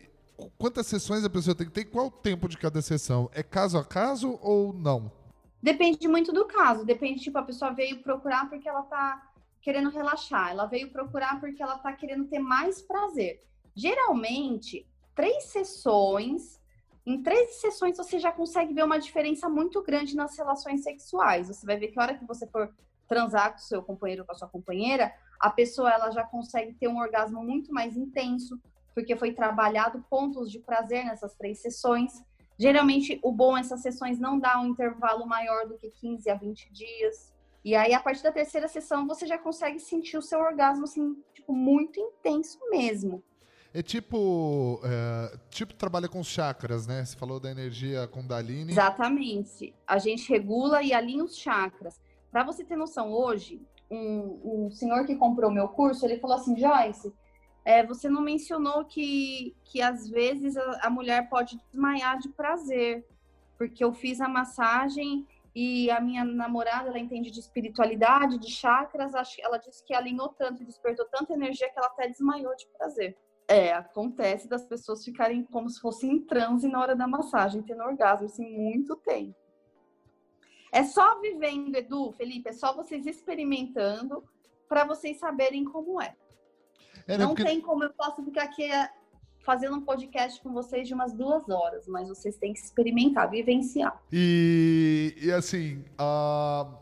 quantas 0.59 0.89
sessões 0.89 1.25
a 1.25 1.31
pessoa 1.31 1.55
tem 1.55 1.69
que 1.69 1.73
ter 1.73 1.85
qual 1.85 2.07
o 2.07 2.11
tempo 2.11 2.49
de 2.49 2.59
cada 2.59 2.83
sessão? 2.83 3.31
É 3.33 3.45
caso 3.45 3.79
a 3.79 3.85
caso 3.85 4.41
ou 4.43 4.73
não? 4.73 5.09
Depende 5.63 6.09
muito 6.09 6.33
do 6.33 6.45
caso. 6.47 6.85
Depende, 6.85 7.21
tipo, 7.21 7.39
a 7.39 7.43
pessoa 7.45 7.73
veio 7.73 8.03
procurar 8.03 8.51
porque 8.51 8.69
ela 8.69 8.83
tá 8.83 9.32
querendo 9.63 9.89
relaxar. 9.89 10.51
Ela 10.51 10.67
veio 10.67 10.91
procurar 10.91 11.41
porque 11.41 11.63
ela 11.63 11.79
tá 11.79 11.93
querendo 11.93 12.27
ter 12.27 12.41
mais 12.41 12.83
prazer. 12.83 13.41
Geralmente, 13.75 14.87
três 15.15 15.45
sessões. 15.45 16.61
Em 17.07 17.23
três 17.23 17.61
sessões 17.61 17.97
você 17.97 18.19
já 18.19 18.31
consegue 18.31 18.75
ver 18.75 18.85
uma 18.85 18.99
diferença 18.99 19.49
muito 19.49 19.83
grande 19.83 20.15
nas 20.15 20.37
relações 20.37 20.83
sexuais. 20.83 21.49
Você 21.49 21.65
vai 21.65 21.77
ver 21.77 21.89
que 21.89 21.99
a 21.99 22.03
hora 22.03 22.19
que 22.19 22.27
você 22.27 22.47
for 22.47 22.73
transar 23.09 23.53
com 23.53 23.59
seu 23.59 23.83
companheiro 23.83 24.23
ou 24.23 24.27
com 24.27 24.33
a 24.33 24.37
sua 24.37 24.49
companheira, 24.49 25.13
a 25.39 25.51
pessoa 25.51 25.91
ela 25.91 26.11
já 26.11 26.25
consegue 26.25 26.75
ter 26.75 26.89
um 26.89 26.99
orgasmo 26.99 27.43
muito 27.43 27.73
mais 27.73 27.97
intenso, 27.97 28.61
porque 28.95 29.17
foi 29.17 29.33
trabalhado 29.33 30.05
pontos 30.09 30.51
de 30.51 30.59
prazer 30.59 31.05
nessas 31.05 31.35
três 31.35 31.61
sessões. 31.61 32.13
Geralmente, 32.59 33.19
o 33.23 33.33
bom 33.33 33.57
essas 33.57 33.81
sessões 33.81 34.19
não 34.19 34.39
dá 34.39 34.61
um 34.61 34.69
intervalo 34.69 35.27
maior 35.27 35.67
do 35.67 35.77
que 35.77 35.91
15 35.91 36.31
a 36.31 36.35
20 36.35 36.73
dias. 36.73 37.32
E 37.65 37.77
aí, 37.77 37.95
a 37.95 38.01
partir 38.01 38.23
da 38.23 38.33
terceira 38.33 38.67
sessão, 38.67 39.07
você 39.07 39.27
já 39.27 39.39
consegue 39.39 39.79
sentir 39.79 40.17
o 40.17 40.23
seu 40.23 40.41
orgasmo, 40.41 40.85
assim, 40.85 41.17
tipo, 41.33 41.53
muito 41.53 42.01
intenso 42.01 42.59
mesmo. 42.71 43.23
É 43.75 43.83
tipo, 43.83 44.81
é, 44.85 45.39
tipo 45.49 45.73
trabalha 45.73 46.07
com 46.07 46.23
chakras, 46.23 46.87
né? 46.87 47.05
Você 47.05 47.17
falou 47.17 47.41
da 47.41 47.51
energia 47.51 48.07
Kundalini. 48.07 48.73
Exatamente. 48.73 49.75
A 49.87 49.99
gente 49.99 50.29
regula 50.29 50.83
e 50.83 50.93
alinha 50.93 51.25
os 51.25 51.37
chakras. 51.39 51.99
Para 52.31 52.45
você 52.45 52.65
ter 52.65 52.77
noção, 52.77 53.13
hoje, 53.13 53.63
um, 53.91 54.67
um 54.67 54.71
senhor 54.71 55.07
que 55.07 55.17
comprou 55.17 55.51
meu 55.51 55.69
curso, 55.69 56.05
ele 56.05 56.19
falou 56.19 56.37
assim, 56.37 56.57
Joyce, 56.57 57.13
é, 57.65 57.85
você 57.85 58.09
não 58.09 58.21
mencionou 58.21 58.85
que, 58.85 59.55
que 59.65 59.81
às 59.81 60.09
vezes 60.09 60.57
a, 60.57 60.87
a, 60.87 60.91
mulher 60.91 61.29
pode 61.29 61.59
desmaiar 61.71 62.19
de 62.19 62.29
prazer, 62.31 63.07
porque 63.57 63.85
eu 63.85 63.93
fiz 63.93 64.21
a 64.21 64.29
massagem 64.29 65.27
e 65.55 65.91
a 65.91 66.01
minha 66.01 66.25
namorada, 66.25 66.89
ela 66.89 66.99
entende 66.99 67.31
de 67.31 67.41
espiritualidade, 67.41 68.39
de 68.39 68.51
chakras, 68.51 69.13
ela 69.39 69.59
disse 69.59 69.85
que 69.85 69.95
alinhou 69.95 70.31
tanto, 70.31 70.65
despertou 70.65 71.07
tanta 71.07 71.35
energia 71.35 71.69
que 71.71 71.79
ela 71.79 71.89
até 71.89 72.09
desmaiou 72.09 72.55
de 72.57 72.67
prazer. 72.79 73.17
É, 73.47 73.73
acontece 73.73 74.49
das 74.49 74.65
pessoas 74.65 75.05
ficarem 75.05 75.45
como 75.45 75.69
se 75.69 75.81
fossem 75.81 76.13
em 76.13 76.21
transe 76.21 76.69
na 76.69 76.81
hora 76.81 76.97
da 76.97 77.07
massagem, 77.07 77.63
tendo 77.63 77.83
orgasmo, 77.83 78.27
assim, 78.27 78.49
muito 78.49 78.97
tempo. 78.97 79.35
É 80.73 80.85
só 80.85 81.21
vivendo, 81.21 81.77
Edu, 81.77 82.13
Felipe, 82.13 82.49
é 82.49 82.53
só 82.53 82.75
vocês 82.75 83.07
experimentando 83.07 84.25
para 84.67 84.85
vocês 84.85 85.19
saberem 85.19 85.65
como 85.65 86.01
é. 86.01 86.17
É, 87.07 87.19
né, 87.19 87.25
não 87.25 87.35
porque... 87.35 87.45
tem 87.45 87.61
como 87.61 87.85
eu 87.85 87.93
posso 87.93 88.25
ficar 88.25 88.45
aqui 88.45 88.65
é, 88.65 88.91
fazendo 89.43 89.77
um 89.77 89.81
podcast 89.81 90.41
com 90.41 90.53
vocês 90.53 90.87
de 90.87 90.95
umas 90.95 91.13
duas 91.13 91.49
horas, 91.49 91.87
mas 91.87 92.09
vocês 92.09 92.37
têm 92.37 92.53
que 92.53 92.61
experimentar, 92.61 93.31
vivenciar. 93.31 94.01
E, 94.13 95.15
e 95.21 95.33
assim, 95.33 95.85
uh, 96.01 96.73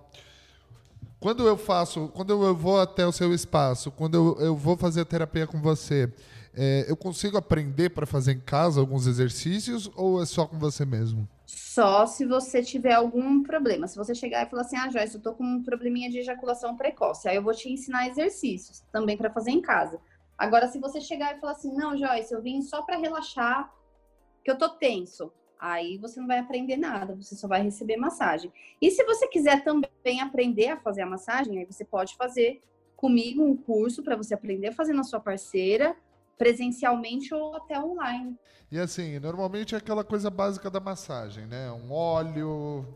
quando 1.19 1.47
eu 1.47 1.57
faço, 1.57 2.09
quando 2.09 2.31
eu 2.31 2.55
vou 2.55 2.81
até 2.81 3.07
o 3.07 3.13
seu 3.13 3.35
espaço, 3.35 3.91
quando 3.91 4.15
eu, 4.15 4.45
eu 4.45 4.57
vou 4.57 4.77
fazer 4.77 5.03
a 5.03 5.05
terapia 5.05 5.47
com 5.47 5.61
você, 5.61 6.13
é, 6.55 6.85
eu 6.89 6.97
consigo 6.97 7.37
aprender 7.37 7.91
para 7.91 8.07
fazer 8.07 8.33
em 8.33 8.41
casa 8.41 8.81
alguns 8.81 9.07
exercícios 9.07 9.91
ou 9.95 10.23
é 10.23 10.27
só 10.27 10.47
com 10.47 10.59
você 10.59 10.85
mesmo? 10.85 11.29
Só 11.47 12.07
se 12.07 12.27
você 12.27 12.63
tiver 12.63 12.93
algum 12.93 13.43
problema. 13.43 13.87
Se 13.87 13.97
você 13.97 14.15
chegar 14.15 14.47
e 14.47 14.51
falar 14.51 14.63
assim, 14.63 14.77
ah, 14.77 14.89
Joyce, 14.91 15.17
eu 15.17 15.21
tô 15.21 15.33
com 15.33 15.45
um 15.45 15.63
probleminha 15.63 16.11
de 16.11 16.19
ejaculação 16.19 16.77
precoce, 16.77 17.29
aí 17.29 17.37
eu 17.37 17.43
vou 17.43 17.55
te 17.55 17.71
ensinar 17.71 18.09
exercícios 18.09 18.83
também 18.93 19.17
para 19.17 19.31
fazer 19.31 19.51
em 19.51 19.61
casa. 19.61 20.01
Agora, 20.41 20.69
se 20.69 20.79
você 20.81 21.03
chegar 21.03 21.37
e 21.37 21.39
falar 21.39 21.53
assim, 21.53 21.71
não, 21.71 21.95
Joyce, 21.95 22.33
eu 22.33 22.41
vim 22.41 22.63
só 22.63 22.81
para 22.81 22.97
relaxar, 22.97 23.71
que 24.43 24.51
eu 24.51 24.57
tô 24.57 24.71
tenso, 24.71 25.31
aí 25.61 25.99
você 25.99 26.19
não 26.19 26.27
vai 26.27 26.39
aprender 26.39 26.79
nada, 26.79 27.15
você 27.15 27.37
só 27.37 27.47
vai 27.47 27.61
receber 27.61 27.99
massagem. 27.99 28.51
E 28.81 28.91
se 28.91 29.05
você 29.05 29.29
quiser 29.29 29.63
também 29.63 30.23
aprender 30.23 30.69
a 30.69 30.81
fazer 30.81 31.03
a 31.03 31.07
massagem, 31.07 31.59
aí 31.59 31.67
você 31.67 31.85
pode 31.85 32.17
fazer 32.17 32.63
comigo 32.97 33.45
um 33.45 33.55
curso 33.55 34.03
para 34.03 34.17
você 34.17 34.33
aprender 34.33 34.69
a 34.69 34.73
fazer 34.73 34.95
na 34.95 35.05
sua 35.05 35.21
parceira, 35.21 35.95
presencialmente 36.39 37.35
ou 37.35 37.55
até 37.57 37.79
online. 37.79 38.35
E 38.73 38.79
assim, 38.79 39.19
normalmente 39.19 39.75
é 39.75 39.79
aquela 39.79 40.03
coisa 40.03 40.31
básica 40.31 40.71
da 40.71 40.81
massagem, 40.81 41.45
né? 41.45 41.71
Um 41.71 41.93
óleo, 41.93 42.87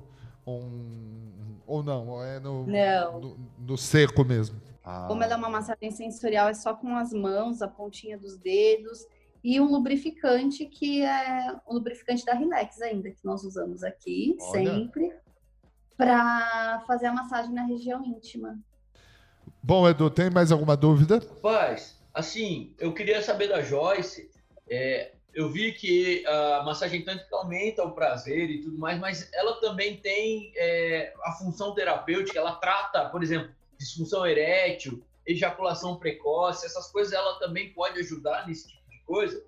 um 0.46 1.58
ou 1.66 1.82
não, 1.82 2.24
é 2.24 2.40
no, 2.40 2.66
não. 2.66 3.20
no, 3.20 3.38
no 3.58 3.76
seco 3.76 4.24
mesmo. 4.24 4.58
Ah. 4.84 5.06
Como 5.08 5.22
ela 5.22 5.34
é 5.34 5.36
uma 5.36 5.48
massagem 5.48 5.90
sensorial, 5.90 6.48
é 6.48 6.54
só 6.54 6.74
com 6.74 6.94
as 6.96 7.12
mãos, 7.12 7.62
a 7.62 7.68
pontinha 7.68 8.18
dos 8.18 8.36
dedos 8.36 9.06
e 9.42 9.60
um 9.60 9.70
lubrificante 9.70 10.66
que 10.66 11.02
é 11.02 11.56
o 11.66 11.74
lubrificante 11.74 12.24
da 12.24 12.34
Relax 12.34 12.80
ainda, 12.80 13.10
que 13.10 13.24
nós 13.24 13.44
usamos 13.44 13.82
aqui 13.82 14.36
Olha. 14.40 14.64
sempre 14.64 15.12
para 15.96 16.82
fazer 16.86 17.06
a 17.06 17.12
massagem 17.12 17.52
na 17.52 17.62
região 17.62 18.04
íntima. 18.04 18.58
Bom, 19.62 19.88
Edu, 19.88 20.10
tem 20.10 20.30
mais 20.30 20.52
alguma 20.52 20.76
dúvida? 20.76 21.18
Rapaz, 21.18 21.98
assim, 22.12 22.74
eu 22.78 22.92
queria 22.92 23.22
saber 23.22 23.48
da 23.48 23.62
Joyce. 23.62 24.30
É, 24.68 25.12
eu 25.34 25.50
vi 25.50 25.72
que 25.72 26.26
a 26.26 26.62
massagem 26.64 27.04
tântrica 27.04 27.34
aumenta 27.36 27.82
o 27.82 27.92
prazer 27.92 28.50
e 28.50 28.62
tudo 28.62 28.78
mais, 28.78 28.98
mas 28.98 29.30
ela 29.32 29.60
também 29.60 29.96
tem 29.96 30.52
é, 30.56 31.12
a 31.24 31.32
função 31.32 31.74
terapêutica. 31.74 32.38
Ela 32.38 32.56
trata, 32.56 33.08
por 33.08 33.22
exemplo, 33.22 33.50
disfunção 33.78 34.26
erétil, 34.26 35.02
ejaculação 35.26 35.96
precoce, 35.96 36.66
essas 36.66 36.90
coisas 36.90 37.12
ela 37.12 37.38
também 37.38 37.72
pode 37.72 37.98
ajudar 38.00 38.46
nesse 38.46 38.68
tipo 38.68 38.90
de 38.90 39.00
coisa? 39.04 39.44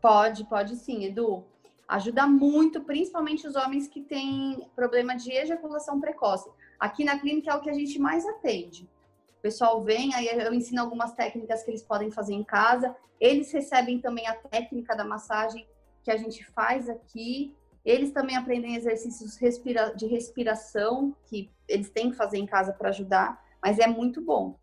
Pode, 0.00 0.44
pode 0.44 0.76
sim, 0.76 1.04
Edu. 1.04 1.44
Ajuda 1.88 2.26
muito, 2.26 2.80
principalmente 2.82 3.46
os 3.46 3.54
homens 3.54 3.86
que 3.86 4.00
têm 4.00 4.68
problema 4.74 5.16
de 5.16 5.32
ejaculação 5.32 6.00
precoce. 6.00 6.50
Aqui 6.78 7.04
na 7.04 7.18
clínica 7.18 7.52
é 7.52 7.54
o 7.54 7.60
que 7.60 7.70
a 7.70 7.74
gente 7.74 7.98
mais 7.98 8.26
atende. 8.26 8.88
O 9.38 9.42
pessoal 9.42 9.80
vem, 9.82 10.14
aí 10.14 10.26
eu 10.26 10.52
ensino 10.52 10.80
algumas 10.80 11.12
técnicas 11.12 11.62
que 11.62 11.70
eles 11.70 11.82
podem 11.82 12.10
fazer 12.10 12.34
em 12.34 12.42
casa. 12.42 12.94
Eles 13.20 13.52
recebem 13.52 14.00
também 14.00 14.26
a 14.26 14.34
técnica 14.34 14.96
da 14.96 15.04
massagem 15.04 15.66
que 16.02 16.10
a 16.10 16.16
gente 16.16 16.44
faz 16.44 16.88
aqui. 16.88 17.54
Eles 17.86 18.10
também 18.10 18.36
aprendem 18.36 18.74
exercícios 18.74 19.36
respira 19.36 19.94
de 19.94 20.06
respiração, 20.06 21.16
que 21.26 21.48
eles 21.68 21.88
têm 21.88 22.10
que 22.10 22.16
fazer 22.16 22.36
em 22.36 22.44
casa 22.44 22.72
para 22.72 22.88
ajudar, 22.88 23.40
mas 23.62 23.78
é 23.78 23.86
muito 23.86 24.20
bom. 24.20 24.58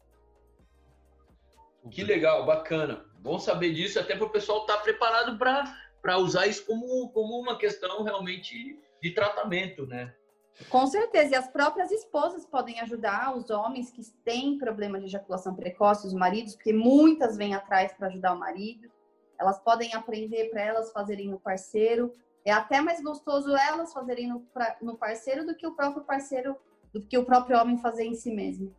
Que 1.89 2.03
legal, 2.03 2.46
bacana. 2.46 3.06
Bom 3.20 3.39
saber 3.39 3.74
disso, 3.74 3.98
até 3.98 4.13
para 4.13 4.25
o 4.25 4.30
pessoal 4.30 4.62
estar 4.62 4.75
tá 4.75 4.82
preparado 4.82 5.38
para 5.38 6.18
usar 6.18 6.48
isso 6.48 6.65
como, 6.65 7.10
como 7.12 7.39
uma 7.39 7.58
questão 7.58 8.03
realmente 8.03 8.77
de 9.01 9.12
tratamento, 9.12 9.88
né? 9.88 10.13
Com 10.70 10.86
certeza, 10.86 11.32
e 11.34 11.36
as 11.36 11.48
próprias 11.48 11.92
esposas 11.92 12.46
podem 12.46 12.82
ajudar 12.82 13.36
os 13.38 13.50
homens 13.50 13.89
que 13.89 14.03
têm 14.25 14.58
problemas 14.58 15.00
de 15.01 15.08
ejaculação 15.08 15.56
precoce, 15.56 16.06
os 16.08 16.13
maridos, 16.13 16.56
porque 16.56 16.74
muitas 16.74 17.38
vêm 17.38 17.56
atrás 17.56 17.94
para 17.94 18.08
ajudar 18.08 18.34
o 18.34 18.39
marido. 18.39 18.92
Elas 19.39 19.60
podem 19.60 19.94
aprender 19.94 20.50
para 20.50 20.62
elas 20.62 20.92
fazerem 20.92 21.30
no 21.30 21.39
parceiro, 21.39 22.13
é 22.46 22.52
até 22.52 22.82
mais 22.82 23.02
gostoso 23.02 23.56
elas 23.56 23.94
fazerem 23.94 24.28
no, 24.28 24.46
no 24.82 24.98
parceiro 24.98 25.46
do 25.46 25.56
que 25.56 25.66
o 25.66 25.72
próprio 25.72 26.04
parceiro, 26.04 26.56
do 26.94 27.02
que 27.02 27.18
o 27.18 27.26
próprio 27.26 27.60
homem 27.60 27.78
fazer 27.78 28.04
em 28.04 28.16
si 28.16 28.34
mesmo. 28.34 28.74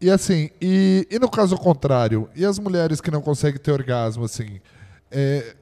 E 0.00 0.10
assim, 0.10 0.50
e, 0.60 1.06
e 1.10 1.18
no 1.18 1.30
caso 1.30 1.56
contrário, 1.56 2.28
e 2.34 2.44
as 2.44 2.58
mulheres 2.58 3.00
que 3.00 3.10
não 3.10 3.22
conseguem 3.22 3.60
ter 3.60 3.72
orgasmo, 3.72 4.24
assim, 4.24 4.60
é, 5.10 5.56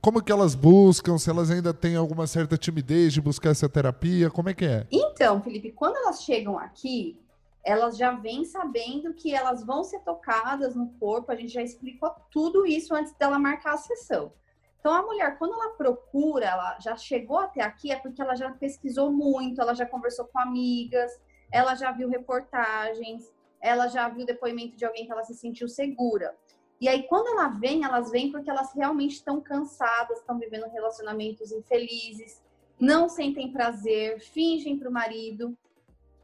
como 0.00 0.22
que 0.22 0.32
elas 0.32 0.54
buscam? 0.54 1.18
Se 1.18 1.28
elas 1.28 1.50
ainda 1.50 1.74
têm 1.74 1.96
alguma 1.96 2.26
certa 2.26 2.56
timidez 2.56 3.12
de 3.12 3.20
buscar 3.20 3.50
essa 3.50 3.68
terapia, 3.68 4.30
como 4.30 4.48
é 4.48 4.54
que 4.54 4.64
é? 4.64 4.86
Então, 4.90 5.42
Felipe, 5.42 5.72
quando 5.72 5.96
elas 5.96 6.22
chegam 6.22 6.58
aqui, 6.58 7.20
elas 7.64 7.96
já 7.98 8.12
vêm 8.12 8.44
sabendo 8.44 9.12
que 9.12 9.34
elas 9.34 9.62
vão 9.64 9.84
ser 9.84 9.98
tocadas 10.00 10.74
no 10.74 10.88
corpo, 10.98 11.30
a 11.30 11.36
gente 11.36 11.52
já 11.52 11.62
explicou 11.62 12.10
tudo 12.30 12.64
isso 12.64 12.94
antes 12.94 13.12
dela 13.14 13.38
marcar 13.38 13.74
a 13.74 13.78
sessão. 13.78 14.32
Então, 14.80 14.92
a 14.94 15.02
mulher, 15.02 15.38
quando 15.38 15.54
ela 15.54 15.70
procura, 15.70 16.46
ela 16.46 16.78
já 16.78 16.96
chegou 16.96 17.38
até 17.38 17.62
aqui, 17.62 17.90
é 17.90 17.96
porque 17.96 18.22
ela 18.22 18.36
já 18.36 18.50
pesquisou 18.52 19.12
muito, 19.12 19.60
ela 19.60 19.74
já 19.74 19.84
conversou 19.84 20.26
com 20.26 20.38
amigas, 20.38 21.10
ela 21.52 21.74
já 21.74 21.90
viu 21.90 22.08
reportagens, 22.08 23.32
ela 23.60 23.88
já 23.88 24.08
viu 24.08 24.24
depoimento 24.24 24.76
de 24.76 24.84
alguém 24.84 25.04
que 25.04 25.12
ela 25.12 25.24
se 25.24 25.34
sentiu 25.34 25.68
segura. 25.68 26.36
E 26.80 26.88
aí, 26.88 27.08
quando 27.08 27.26
ela 27.28 27.48
vem, 27.48 27.84
elas 27.84 28.10
vêm 28.10 28.30
porque 28.30 28.48
elas 28.48 28.72
realmente 28.72 29.14
estão 29.14 29.40
cansadas, 29.40 30.20
estão 30.20 30.38
vivendo 30.38 30.68
relacionamentos 30.70 31.50
infelizes, 31.50 32.40
não 32.78 33.08
sentem 33.08 33.52
prazer, 33.52 34.20
fingem 34.20 34.78
para 34.78 34.88
o 34.88 34.92
marido, 34.92 35.58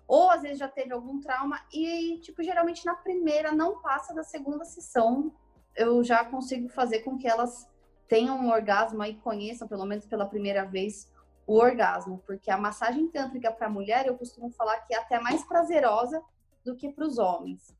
ou 0.06 0.30
às 0.30 0.42
vezes 0.42 0.58
já 0.58 0.68
teve 0.68 0.92
algum 0.92 1.20
trauma 1.20 1.61
e, 1.73 2.18
tipo, 2.20 2.42
geralmente 2.42 2.87
na 2.87 2.94
primeira 2.94 3.50
não 3.50 3.80
passa 3.80 4.14
da 4.14 4.23
segunda 4.23 4.64
sessão, 4.64 5.34
eu 5.75 6.04
já 6.04 6.25
consigo 6.25 6.68
fazer 6.68 7.00
com 7.00 7.18
que 7.18 7.26
elas 7.26 7.68
tenham 8.08 8.38
um 8.38 8.50
orgasmo 8.50 9.02
e 9.04 9.14
conheçam, 9.14 9.66
pelo 9.66 9.84
menos 9.84 10.06
pela 10.06 10.26
primeira 10.26 10.64
vez, 10.64 11.11
o 11.46 11.56
orgasmo, 11.56 12.23
porque 12.26 12.50
a 12.50 12.56
massagem 12.56 13.08
tântrica 13.08 13.52
para 13.52 13.66
a 13.66 13.70
mulher 13.70 14.06
eu 14.06 14.16
costumo 14.16 14.50
falar 14.50 14.78
que 14.80 14.94
é 14.94 14.99
até 14.99 15.20
mais 15.20 15.44
prazerosa 15.44 16.23
do 16.64 16.75
que 16.75 16.88
para 16.90 17.06
os 17.06 17.18
homens, 17.18 17.76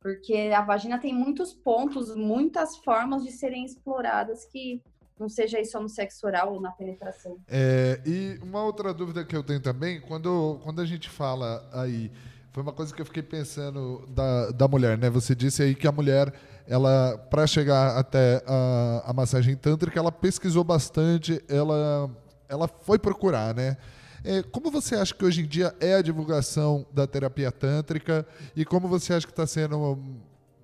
porque 0.00 0.52
a 0.54 0.60
vagina 0.60 0.98
tem 0.98 1.14
muitos 1.14 1.54
pontos, 1.54 2.14
muitas 2.16 2.76
formas 2.78 3.22
de 3.22 3.30
serem 3.30 3.64
exploradas 3.64 4.44
que 4.46 4.82
não 5.18 5.28
seja 5.28 5.60
isso 5.60 5.80
no 5.80 5.88
sexo 5.88 6.26
oral 6.26 6.52
ou 6.54 6.60
na 6.60 6.70
penetração. 6.70 7.38
É, 7.48 8.00
e 8.04 8.38
uma 8.42 8.62
outra 8.62 8.92
dúvida 8.92 9.24
que 9.24 9.34
eu 9.34 9.42
tenho 9.42 9.60
também, 9.60 10.00
quando, 10.00 10.60
quando 10.62 10.80
a 10.80 10.84
gente 10.84 11.08
fala 11.08 11.66
aí, 11.72 12.10
foi 12.52 12.62
uma 12.62 12.72
coisa 12.72 12.94
que 12.94 13.00
eu 13.00 13.06
fiquei 13.06 13.22
pensando 13.22 14.06
da, 14.08 14.50
da 14.50 14.68
mulher, 14.68 14.98
né? 14.98 15.08
Você 15.10 15.34
disse 15.34 15.62
aí 15.62 15.74
que 15.74 15.86
a 15.86 15.92
mulher, 15.92 16.32
ela, 16.68 17.16
para 17.30 17.46
chegar 17.46 17.96
até 17.96 18.42
a, 18.46 19.04
a 19.06 19.12
massagem 19.12 19.56
tântrica, 19.56 19.98
ela 19.98 20.10
pesquisou 20.10 20.64
bastante, 20.64 21.42
ela, 21.48 22.10
ela 22.48 22.68
foi 22.68 22.98
procurar, 22.98 23.54
né? 23.54 23.76
É, 24.24 24.42
como 24.42 24.70
você 24.70 24.96
acha 24.96 25.14
que 25.14 25.24
hoje 25.24 25.42
em 25.42 25.46
dia 25.46 25.74
é 25.78 25.94
a 25.94 26.02
divulgação 26.02 26.84
da 26.92 27.06
terapia 27.06 27.52
tântrica 27.52 28.26
e 28.56 28.64
como 28.64 28.88
você 28.88 29.14
acha 29.14 29.24
que 29.24 29.32
está 29.32 29.46
sendo 29.46 29.98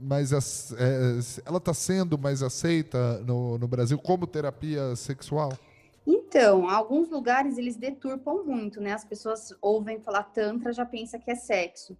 mais 0.00 0.32
é, 0.72 1.20
ela 1.46 1.58
está 1.58 1.72
sendo 1.72 2.18
mais 2.18 2.42
aceita 2.42 3.18
no, 3.20 3.56
no 3.58 3.68
Brasil 3.68 3.96
como 3.98 4.26
terapia 4.26 4.96
sexual? 4.96 5.52
Então, 6.04 6.68
alguns 6.68 7.08
lugares 7.08 7.56
eles 7.56 7.76
deturpam 7.76 8.42
muito, 8.44 8.80
né? 8.80 8.92
As 8.92 9.04
pessoas 9.04 9.54
ouvem 9.60 10.00
falar 10.00 10.24
tantra 10.24 10.72
já 10.72 10.84
pensa 10.84 11.16
que 11.16 11.30
é 11.30 11.36
sexo. 11.36 11.96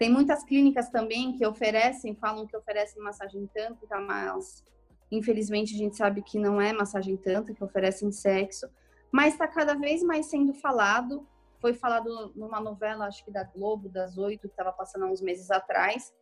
Tem 0.00 0.10
muitas 0.10 0.42
clínicas 0.42 0.88
também 0.88 1.34
que 1.34 1.46
oferecem, 1.46 2.14
falam 2.14 2.46
que 2.46 2.56
oferecem 2.56 3.02
massagem 3.02 3.46
tântrica, 3.54 4.00
mas 4.00 4.64
infelizmente 5.12 5.74
a 5.74 5.76
gente 5.76 5.94
sabe 5.94 6.22
que 6.22 6.38
não 6.38 6.58
é 6.58 6.72
massagem 6.72 7.18
tântrica, 7.18 7.58
que 7.58 7.62
oferecem 7.62 8.10
sexo. 8.10 8.66
Mas 9.12 9.34
está 9.34 9.46
cada 9.46 9.74
vez 9.74 10.02
mais 10.02 10.24
sendo 10.30 10.54
falado. 10.54 11.28
Foi 11.60 11.74
falado 11.74 12.32
numa 12.34 12.58
novela, 12.58 13.04
acho 13.04 13.22
que 13.22 13.30
da 13.30 13.44
Globo, 13.44 13.90
das 13.90 14.16
oito, 14.16 14.48
que 14.48 14.54
estava 14.54 14.72
passando 14.72 15.04
há 15.04 15.08
uns 15.10 15.20
meses 15.20 15.50
atrás, 15.50 16.14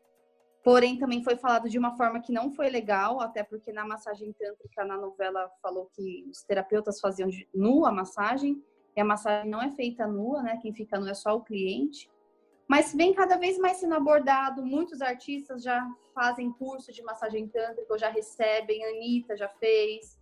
Porém, 0.65 0.99
também 0.99 1.23
foi 1.23 1.37
falado 1.37 1.69
de 1.69 1.79
uma 1.79 1.97
forma 1.97 2.21
que 2.21 2.33
não 2.33 2.53
foi 2.53 2.69
legal, 2.69 3.21
até 3.21 3.45
porque 3.45 3.73
na 3.73 3.87
massagem 3.87 4.33
tântrica, 4.33 4.85
na 4.85 4.97
novela, 4.97 5.49
falou 5.63 5.89
que 5.95 6.27
os 6.29 6.43
terapeutas 6.43 7.01
faziam 7.01 7.31
nua 7.55 7.91
a 7.91 7.93
massagem, 7.93 8.61
e 8.97 9.01
a 9.01 9.05
massagem 9.05 9.49
não 9.49 9.63
é 9.63 9.71
feita 9.71 10.05
nua, 10.05 10.43
né? 10.43 10.59
Quem 10.61 10.75
fica 10.75 10.99
nu 10.99 11.07
é 11.07 11.15
só 11.15 11.37
o 11.37 11.43
cliente. 11.43 12.11
Mas 12.69 12.93
vem 12.93 13.15
cada 13.15 13.39
vez 13.39 13.59
mais 13.59 13.79
sendo 13.79 13.95
abordado, 13.95 14.63
muitos 14.63 15.01
artistas 15.01 15.63
já 15.63 15.89
fazem 16.15 16.53
curso 16.53 16.93
de 16.93 17.03
massagem 17.03 17.49
tântrica, 17.49 17.91
ou 17.91 17.99
já 17.99 18.11
recebem, 18.11 18.85
a 18.85 18.89
Anitta 18.91 19.37
já 19.37 19.49
fez, 19.49 20.19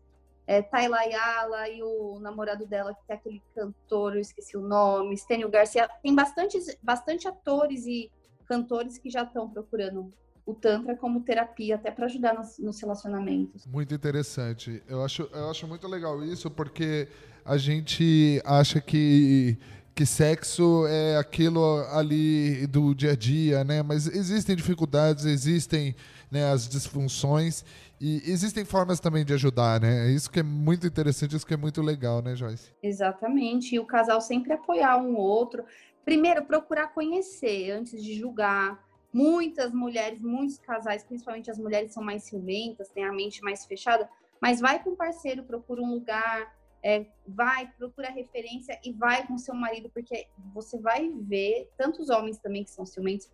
é, 0.47 0.63
Tayla 0.63 0.99
Ayala 0.99 1.69
e 1.69 1.83
o 1.83 2.21
namorado 2.21 2.65
dela, 2.65 2.95
que 2.95 3.13
é 3.13 3.15
aquele 3.17 3.43
cantor, 3.53 4.15
eu 4.15 4.21
esqueci 4.21 4.57
o 4.57 4.61
nome, 4.61 5.17
Stênio 5.17 5.49
Garcia, 5.49 5.89
tem 6.01 6.15
bastante, 6.15 6.59
bastante 6.81 7.27
atores 7.27 7.85
e 7.85 8.11
cantores 8.47 8.97
que 8.97 9.11
já 9.11 9.25
estão 9.25 9.51
procurando 9.51 10.13
o 10.47 10.55
Tantra 10.55 10.97
como 10.97 11.23
terapia, 11.23 11.75
até 11.75 11.91
para 11.91 12.07
ajudar 12.07 12.33
nos, 12.33 12.57
nos, 12.61 12.81
relacionamentos. 12.81 13.67
Muito 13.67 13.93
interessante. 13.93 14.81
Eu 14.87 15.03
acho, 15.03 15.29
eu 15.33 15.51
acho 15.51 15.67
muito 15.67 15.89
legal 15.89 16.23
isso, 16.23 16.49
porque 16.49 17.09
a 17.45 17.57
gente 17.57 18.41
acha 18.45 18.81
que 18.81 19.59
que 19.97 20.05
sexo 20.05 20.87
é 20.87 21.17
aquilo 21.17 21.81
ali 21.91 22.67
do 22.67 22.95
dia 22.95 23.13
a 23.13 23.17
dia, 23.17 23.65
né? 23.65 23.83
Mas 23.83 24.07
existem 24.07 24.55
dificuldades, 24.55 25.25
existem 25.25 25.97
né, 26.31 26.53
as 26.53 26.69
disfunções 26.69 27.65
e 27.99 28.23
existem 28.31 28.63
formas 28.63 29.01
também 29.01 29.25
de 29.25 29.33
ajudar, 29.33 29.81
né? 29.81 30.11
Isso 30.11 30.31
que 30.31 30.41
é 30.41 30.43
muito 30.43 30.87
interessante, 30.87 31.35
isso 31.35 31.47
que 31.47 31.55
é 31.55 31.57
muito 31.57 31.81
legal, 31.81 32.21
né, 32.21 32.37
Joyce? 32.37 32.75
Exatamente. 32.83 33.75
E 33.75 33.79
o 33.79 33.87
casal 33.87 34.21
sempre 34.21 34.53
apoiar 34.53 34.99
um 34.99 35.17
outro. 35.17 35.65
Primeiro, 36.05 36.45
procurar 36.45 36.89
conhecer 36.89 37.71
antes 37.71 38.03
de 38.03 38.15
julgar 38.15 38.79
Muitas 39.17 39.73
mulheres, 39.73 40.21
muitos 40.21 40.59
casais, 40.59 41.03
principalmente 41.03 41.51
as 41.51 41.59
mulheres 41.59 41.91
são 41.91 42.03
mais 42.03 42.25
ciumentas, 42.25 42.91
têm 42.91 43.03
a 43.03 43.11
mente 43.11 43.41
mais 43.41 43.65
fechada, 43.65 44.07
mas 44.39 44.61
vai 44.61 44.83
com 44.83 44.91
o 44.91 44.97
parceiro, 44.97 45.43
procura 45.43 45.81
um 45.81 45.91
lugar, 45.91 46.55
é, 46.87 47.05
vai, 47.27 47.67
procura 47.77 48.11
referência 48.11 48.79
e 48.85 48.93
vai 48.93 49.27
com 49.27 49.37
seu 49.37 49.57
marido, 49.57 49.91
porque 49.91 50.29
você 50.55 50.79
vai 50.79 51.11
ver, 51.11 51.69
tantos 51.77 52.11
homens 52.11 52.39
também 52.39 52.63
que 52.63 52.71
são 52.71 52.87
ciumentos, 52.87 53.29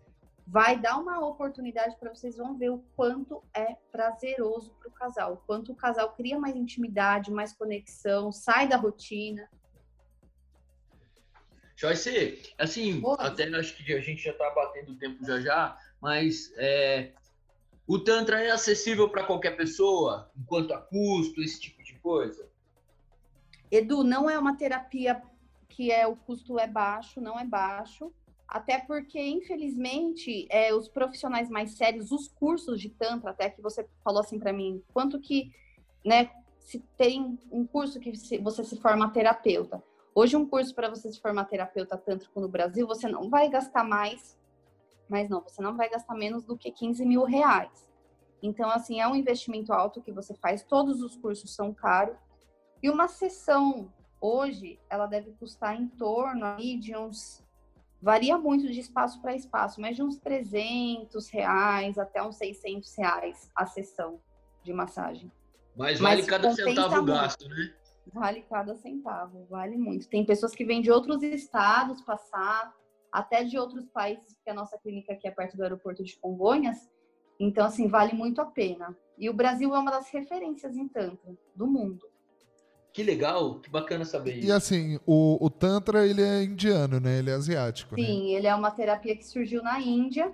vai 0.47 0.75
dar 0.75 0.97
uma 0.97 1.23
oportunidade 1.23 1.95
para 1.97 2.09
vocês 2.09 2.35
vão 2.35 2.57
ver 2.57 2.71
o 2.71 2.83
quanto 2.95 3.43
é 3.53 3.75
prazeroso 3.91 4.73
para 4.79 4.89
o 4.89 4.91
casal, 4.91 5.33
o 5.33 5.37
quanto 5.37 5.71
o 5.71 5.75
casal 5.75 6.13
cria 6.13 6.39
mais 6.39 6.55
intimidade, 6.55 7.31
mais 7.31 7.53
conexão, 7.53 8.31
sai 8.31 8.67
da 8.67 8.75
rotina. 8.75 9.47
Joyce, 11.75 12.55
assim, 12.57 13.03
até 13.19 13.43
acho 13.55 13.77
que 13.77 13.93
a 13.93 14.01
gente 14.01 14.23
já 14.23 14.31
está 14.31 14.49
batendo 14.49 14.93
o 14.93 14.97
tempo 14.97 15.23
já 15.23 15.39
já, 15.39 15.77
mas 16.01 16.51
é, 16.57 17.11
o 17.85 17.99
Tantra 17.99 18.41
é 18.41 18.49
acessível 18.49 19.09
para 19.09 19.23
qualquer 19.23 19.55
pessoa, 19.55 20.31
enquanto 20.35 20.73
a 20.73 20.81
custo, 20.81 21.39
esse 21.39 21.61
tipo 21.61 21.83
de 21.83 21.93
coisa? 21.99 22.51
Edu, 23.75 24.03
não 24.03 24.29
é 24.29 24.37
uma 24.37 24.55
terapia 24.55 25.21
que 25.69 25.91
é 25.91 26.05
o 26.05 26.15
custo 26.15 26.59
é 26.59 26.67
baixo, 26.67 27.19
não 27.19 27.39
é 27.39 27.45
baixo, 27.45 28.13
até 28.47 28.77
porque, 28.79 29.19
infelizmente, 29.19 30.47
é, 30.49 30.73
os 30.73 30.87
profissionais 30.87 31.49
mais 31.49 31.75
sérios, 31.75 32.11
os 32.11 32.27
cursos 32.27 32.79
de 32.79 32.89
Tantra, 32.89 33.31
até 33.31 33.49
que 33.49 33.61
você 33.61 33.87
falou 34.03 34.19
assim 34.19 34.37
para 34.37 34.53
mim, 34.53 34.83
quanto 34.93 35.19
que, 35.19 35.51
né, 36.05 36.29
se 36.59 36.79
tem 36.97 37.39
um 37.51 37.65
curso 37.65 37.99
que 37.99 38.11
você 38.39 38.63
se 38.63 38.79
forma 38.79 39.09
terapeuta, 39.09 39.83
Hoje, 40.15 40.37
um 40.37 40.45
curso 40.45 40.75
para 40.75 40.89
você 40.89 41.11
se 41.11 41.19
formar 41.19 41.45
terapeuta 41.45 41.97
tântrico 41.97 42.39
no 42.39 42.47
Brasil, 42.47 42.85
você 42.85 43.07
não 43.07 43.31
vai 43.31 43.49
gastar 43.49 43.83
mais, 43.83 44.37
mas 45.09 45.27
não, 45.27 45.41
você 45.41 45.59
não 45.59 45.75
vai 45.75 45.89
gastar 45.89 46.13
menos 46.13 46.43
do 46.43 46.55
que 46.55 46.71
15 46.71 47.03
mil 47.03 47.23
reais. 47.23 47.89
Então, 48.41 48.69
assim, 48.69 48.99
é 48.99 49.07
um 49.07 49.15
investimento 49.15 49.73
alto 49.73 50.03
que 50.03 50.11
você 50.11 50.35
faz, 50.35 50.61
todos 50.61 51.01
os 51.01 51.15
cursos 51.15 51.55
são 51.55 51.73
caros. 51.73 52.15
E 52.83 52.89
uma 52.89 53.07
sessão, 53.07 53.89
hoje, 54.19 54.77
ela 54.89 55.07
deve 55.07 55.31
custar 55.39 55.79
em 55.79 55.87
torno 55.87 56.43
aí 56.45 56.77
de 56.77 56.93
uns. 56.97 57.41
Varia 58.01 58.37
muito 58.37 58.69
de 58.69 58.77
espaço 58.77 59.21
para 59.21 59.33
espaço, 59.33 59.79
mas 59.79 59.95
de 59.95 60.03
uns 60.03 60.17
300 60.17 61.29
reais 61.29 61.97
até 61.97 62.21
uns 62.21 62.35
600 62.35 62.93
reais 62.97 63.49
a 63.55 63.65
sessão 63.65 64.19
de 64.61 64.73
massagem. 64.73 65.31
Mas 65.77 66.01
vale 66.01 66.17
mas 66.17 66.25
cada 66.29 66.53
centavo 66.53 67.05
gasto, 67.05 67.47
né? 67.47 67.73
Vale 68.13 68.41
cada 68.41 68.75
centavo, 68.75 69.47
vale 69.49 69.77
muito. 69.77 70.09
Tem 70.09 70.25
pessoas 70.25 70.53
que 70.53 70.65
vêm 70.65 70.81
de 70.81 70.91
outros 70.91 71.23
estados 71.23 72.01
passar, 72.01 72.75
até 73.09 73.45
de 73.45 73.57
outros 73.57 73.87
países, 73.87 74.33
porque 74.33 74.49
a 74.49 74.53
nossa 74.53 74.77
clínica 74.77 75.13
aqui 75.13 75.25
é 75.25 75.31
perto 75.31 75.55
do 75.55 75.63
aeroporto 75.63 76.03
de 76.03 76.17
Congonhas. 76.17 76.91
Então, 77.39 77.65
assim, 77.65 77.87
vale 77.87 78.13
muito 78.13 78.41
a 78.41 78.45
pena. 78.45 78.93
E 79.17 79.29
o 79.29 79.33
Brasil 79.33 79.73
é 79.73 79.79
uma 79.79 79.91
das 79.91 80.09
referências 80.09 80.75
em 80.75 80.89
Tantra 80.89 81.33
do 81.55 81.65
mundo. 81.65 82.12
Que 82.93 83.01
legal, 83.01 83.59
que 83.59 83.71
bacana 83.71 84.05
saber 84.05 84.37
isso. 84.37 84.47
E 84.47 84.51
assim, 84.51 84.99
o, 85.03 85.43
o 85.43 85.49
Tantra, 85.49 86.07
ele 86.07 86.21
é 86.21 86.43
indiano, 86.43 86.99
né? 86.99 87.17
Ele 87.17 87.31
é 87.31 87.33
asiático, 87.33 87.95
né? 87.97 88.05
Sim, 88.05 88.27
né? 88.27 88.37
ele 88.37 88.45
é 88.45 88.53
uma 88.53 88.69
terapia 88.69 89.17
que 89.17 89.25
surgiu 89.25 89.63
na 89.63 89.81
Índia. 89.81 90.31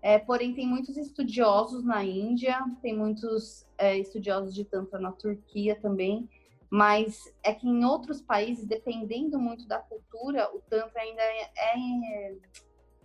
É, 0.00 0.16
porém, 0.16 0.54
tem 0.54 0.64
muitos 0.64 0.96
estudiosos 0.96 1.84
na 1.84 2.04
Índia, 2.04 2.56
tem 2.80 2.96
muitos 2.96 3.66
é, 3.76 3.98
estudiosos 3.98 4.54
de 4.54 4.64
Tantra 4.64 5.00
na 5.00 5.10
Turquia 5.10 5.74
também. 5.74 6.28
Mas 6.70 7.34
é 7.42 7.52
que 7.52 7.66
em 7.66 7.84
outros 7.84 8.22
países, 8.22 8.64
dependendo 8.64 9.36
muito 9.36 9.66
da 9.66 9.78
cultura, 9.78 10.48
o 10.54 10.60
Tantra 10.70 11.02
ainda 11.02 11.20
é. 11.20 11.50
é 11.56 12.34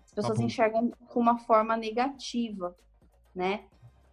as 0.05 0.13
pessoas 0.13 0.35
tabu. 0.35 0.45
enxergam 0.45 0.91
com 1.07 1.19
uma 1.19 1.39
forma 1.39 1.75
negativa, 1.75 2.75
né? 3.33 3.63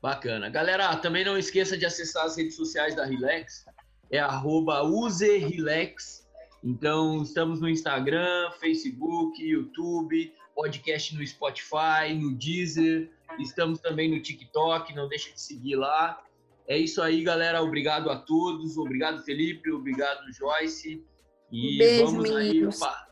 Bacana. 0.01 0.49
Galera, 0.49 0.93
também 0.97 1.23
não 1.23 1.37
esqueça 1.37 1.77
de 1.77 1.85
acessar 1.85 2.25
as 2.25 2.35
redes 2.35 2.55
sociais 2.55 2.95
da 2.95 3.05
Relax. 3.05 3.65
É 4.09 4.19
arroba 4.19 4.83
userelax. 4.83 6.27
Então, 6.63 7.23
estamos 7.23 7.61
no 7.61 7.69
Instagram, 7.69 8.51
Facebook, 8.59 9.43
YouTube, 9.43 10.33
podcast 10.55 11.15
no 11.15 11.25
Spotify, 11.25 12.13
no 12.15 12.35
Deezer. 12.35 13.09
Estamos 13.39 13.79
também 13.79 14.09
no 14.09 14.21
TikTok, 14.21 14.93
não 14.95 15.07
deixa 15.07 15.31
de 15.31 15.39
seguir 15.39 15.75
lá. 15.75 16.21
É 16.71 16.77
isso 16.77 17.01
aí, 17.01 17.21
galera. 17.21 17.61
Obrigado 17.61 18.09
a 18.09 18.15
todos. 18.15 18.77
Obrigado, 18.77 19.21
Felipe. 19.23 19.69
Obrigado, 19.69 20.31
Joyce. 20.31 21.05
E 21.51 21.77
Beijo, 21.77 22.05
vamos 22.05 22.29
meninos. 22.29 22.81
aí 22.81 22.89
pa 22.89 23.09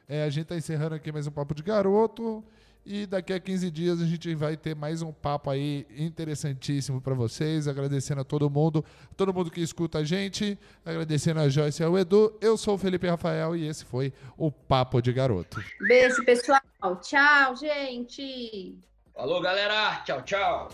É, 0.07 0.23
a 0.23 0.29
gente 0.29 0.43
está 0.43 0.55
encerrando 0.55 0.95
aqui 0.95 1.11
mais 1.11 1.25
um 1.25 1.31
Papo 1.31 1.55
de 1.55 1.63
Garoto. 1.63 2.43
E 2.85 3.07
daqui 3.07 3.33
a 3.33 3.39
15 3.39 3.71
dias 3.71 3.99
a 3.99 4.05
gente 4.05 4.35
vai 4.35 4.55
ter 4.55 4.75
mais 4.75 5.01
um 5.01 5.11
papo 5.11 5.49
aí 5.49 5.87
interessantíssimo 5.97 7.01
para 7.01 7.15
vocês. 7.15 7.67
Agradecendo 7.67 8.21
a 8.21 8.23
todo 8.23 8.47
mundo, 8.47 8.85
todo 9.17 9.33
mundo 9.33 9.49
que 9.49 9.59
escuta 9.59 9.99
a 9.99 10.03
gente. 10.03 10.57
Agradecendo 10.85 11.39
a 11.39 11.49
Joyce 11.49 11.81
e 11.81 11.85
ao 11.85 11.97
Edu. 11.97 12.37
Eu 12.39 12.55
sou 12.57 12.75
o 12.75 12.77
Felipe 12.77 13.07
Rafael 13.07 13.55
e 13.55 13.67
esse 13.67 13.83
foi 13.83 14.13
o 14.37 14.51
Papo 14.51 15.01
de 15.01 15.11
Garoto. 15.11 15.59
Beijo, 15.87 16.23
pessoal. 16.23 16.61
Tchau, 17.01 17.55
gente. 17.55 18.77
Falou, 19.15 19.41
galera. 19.41 20.03
Tchau, 20.05 20.21
tchau. 20.21 20.69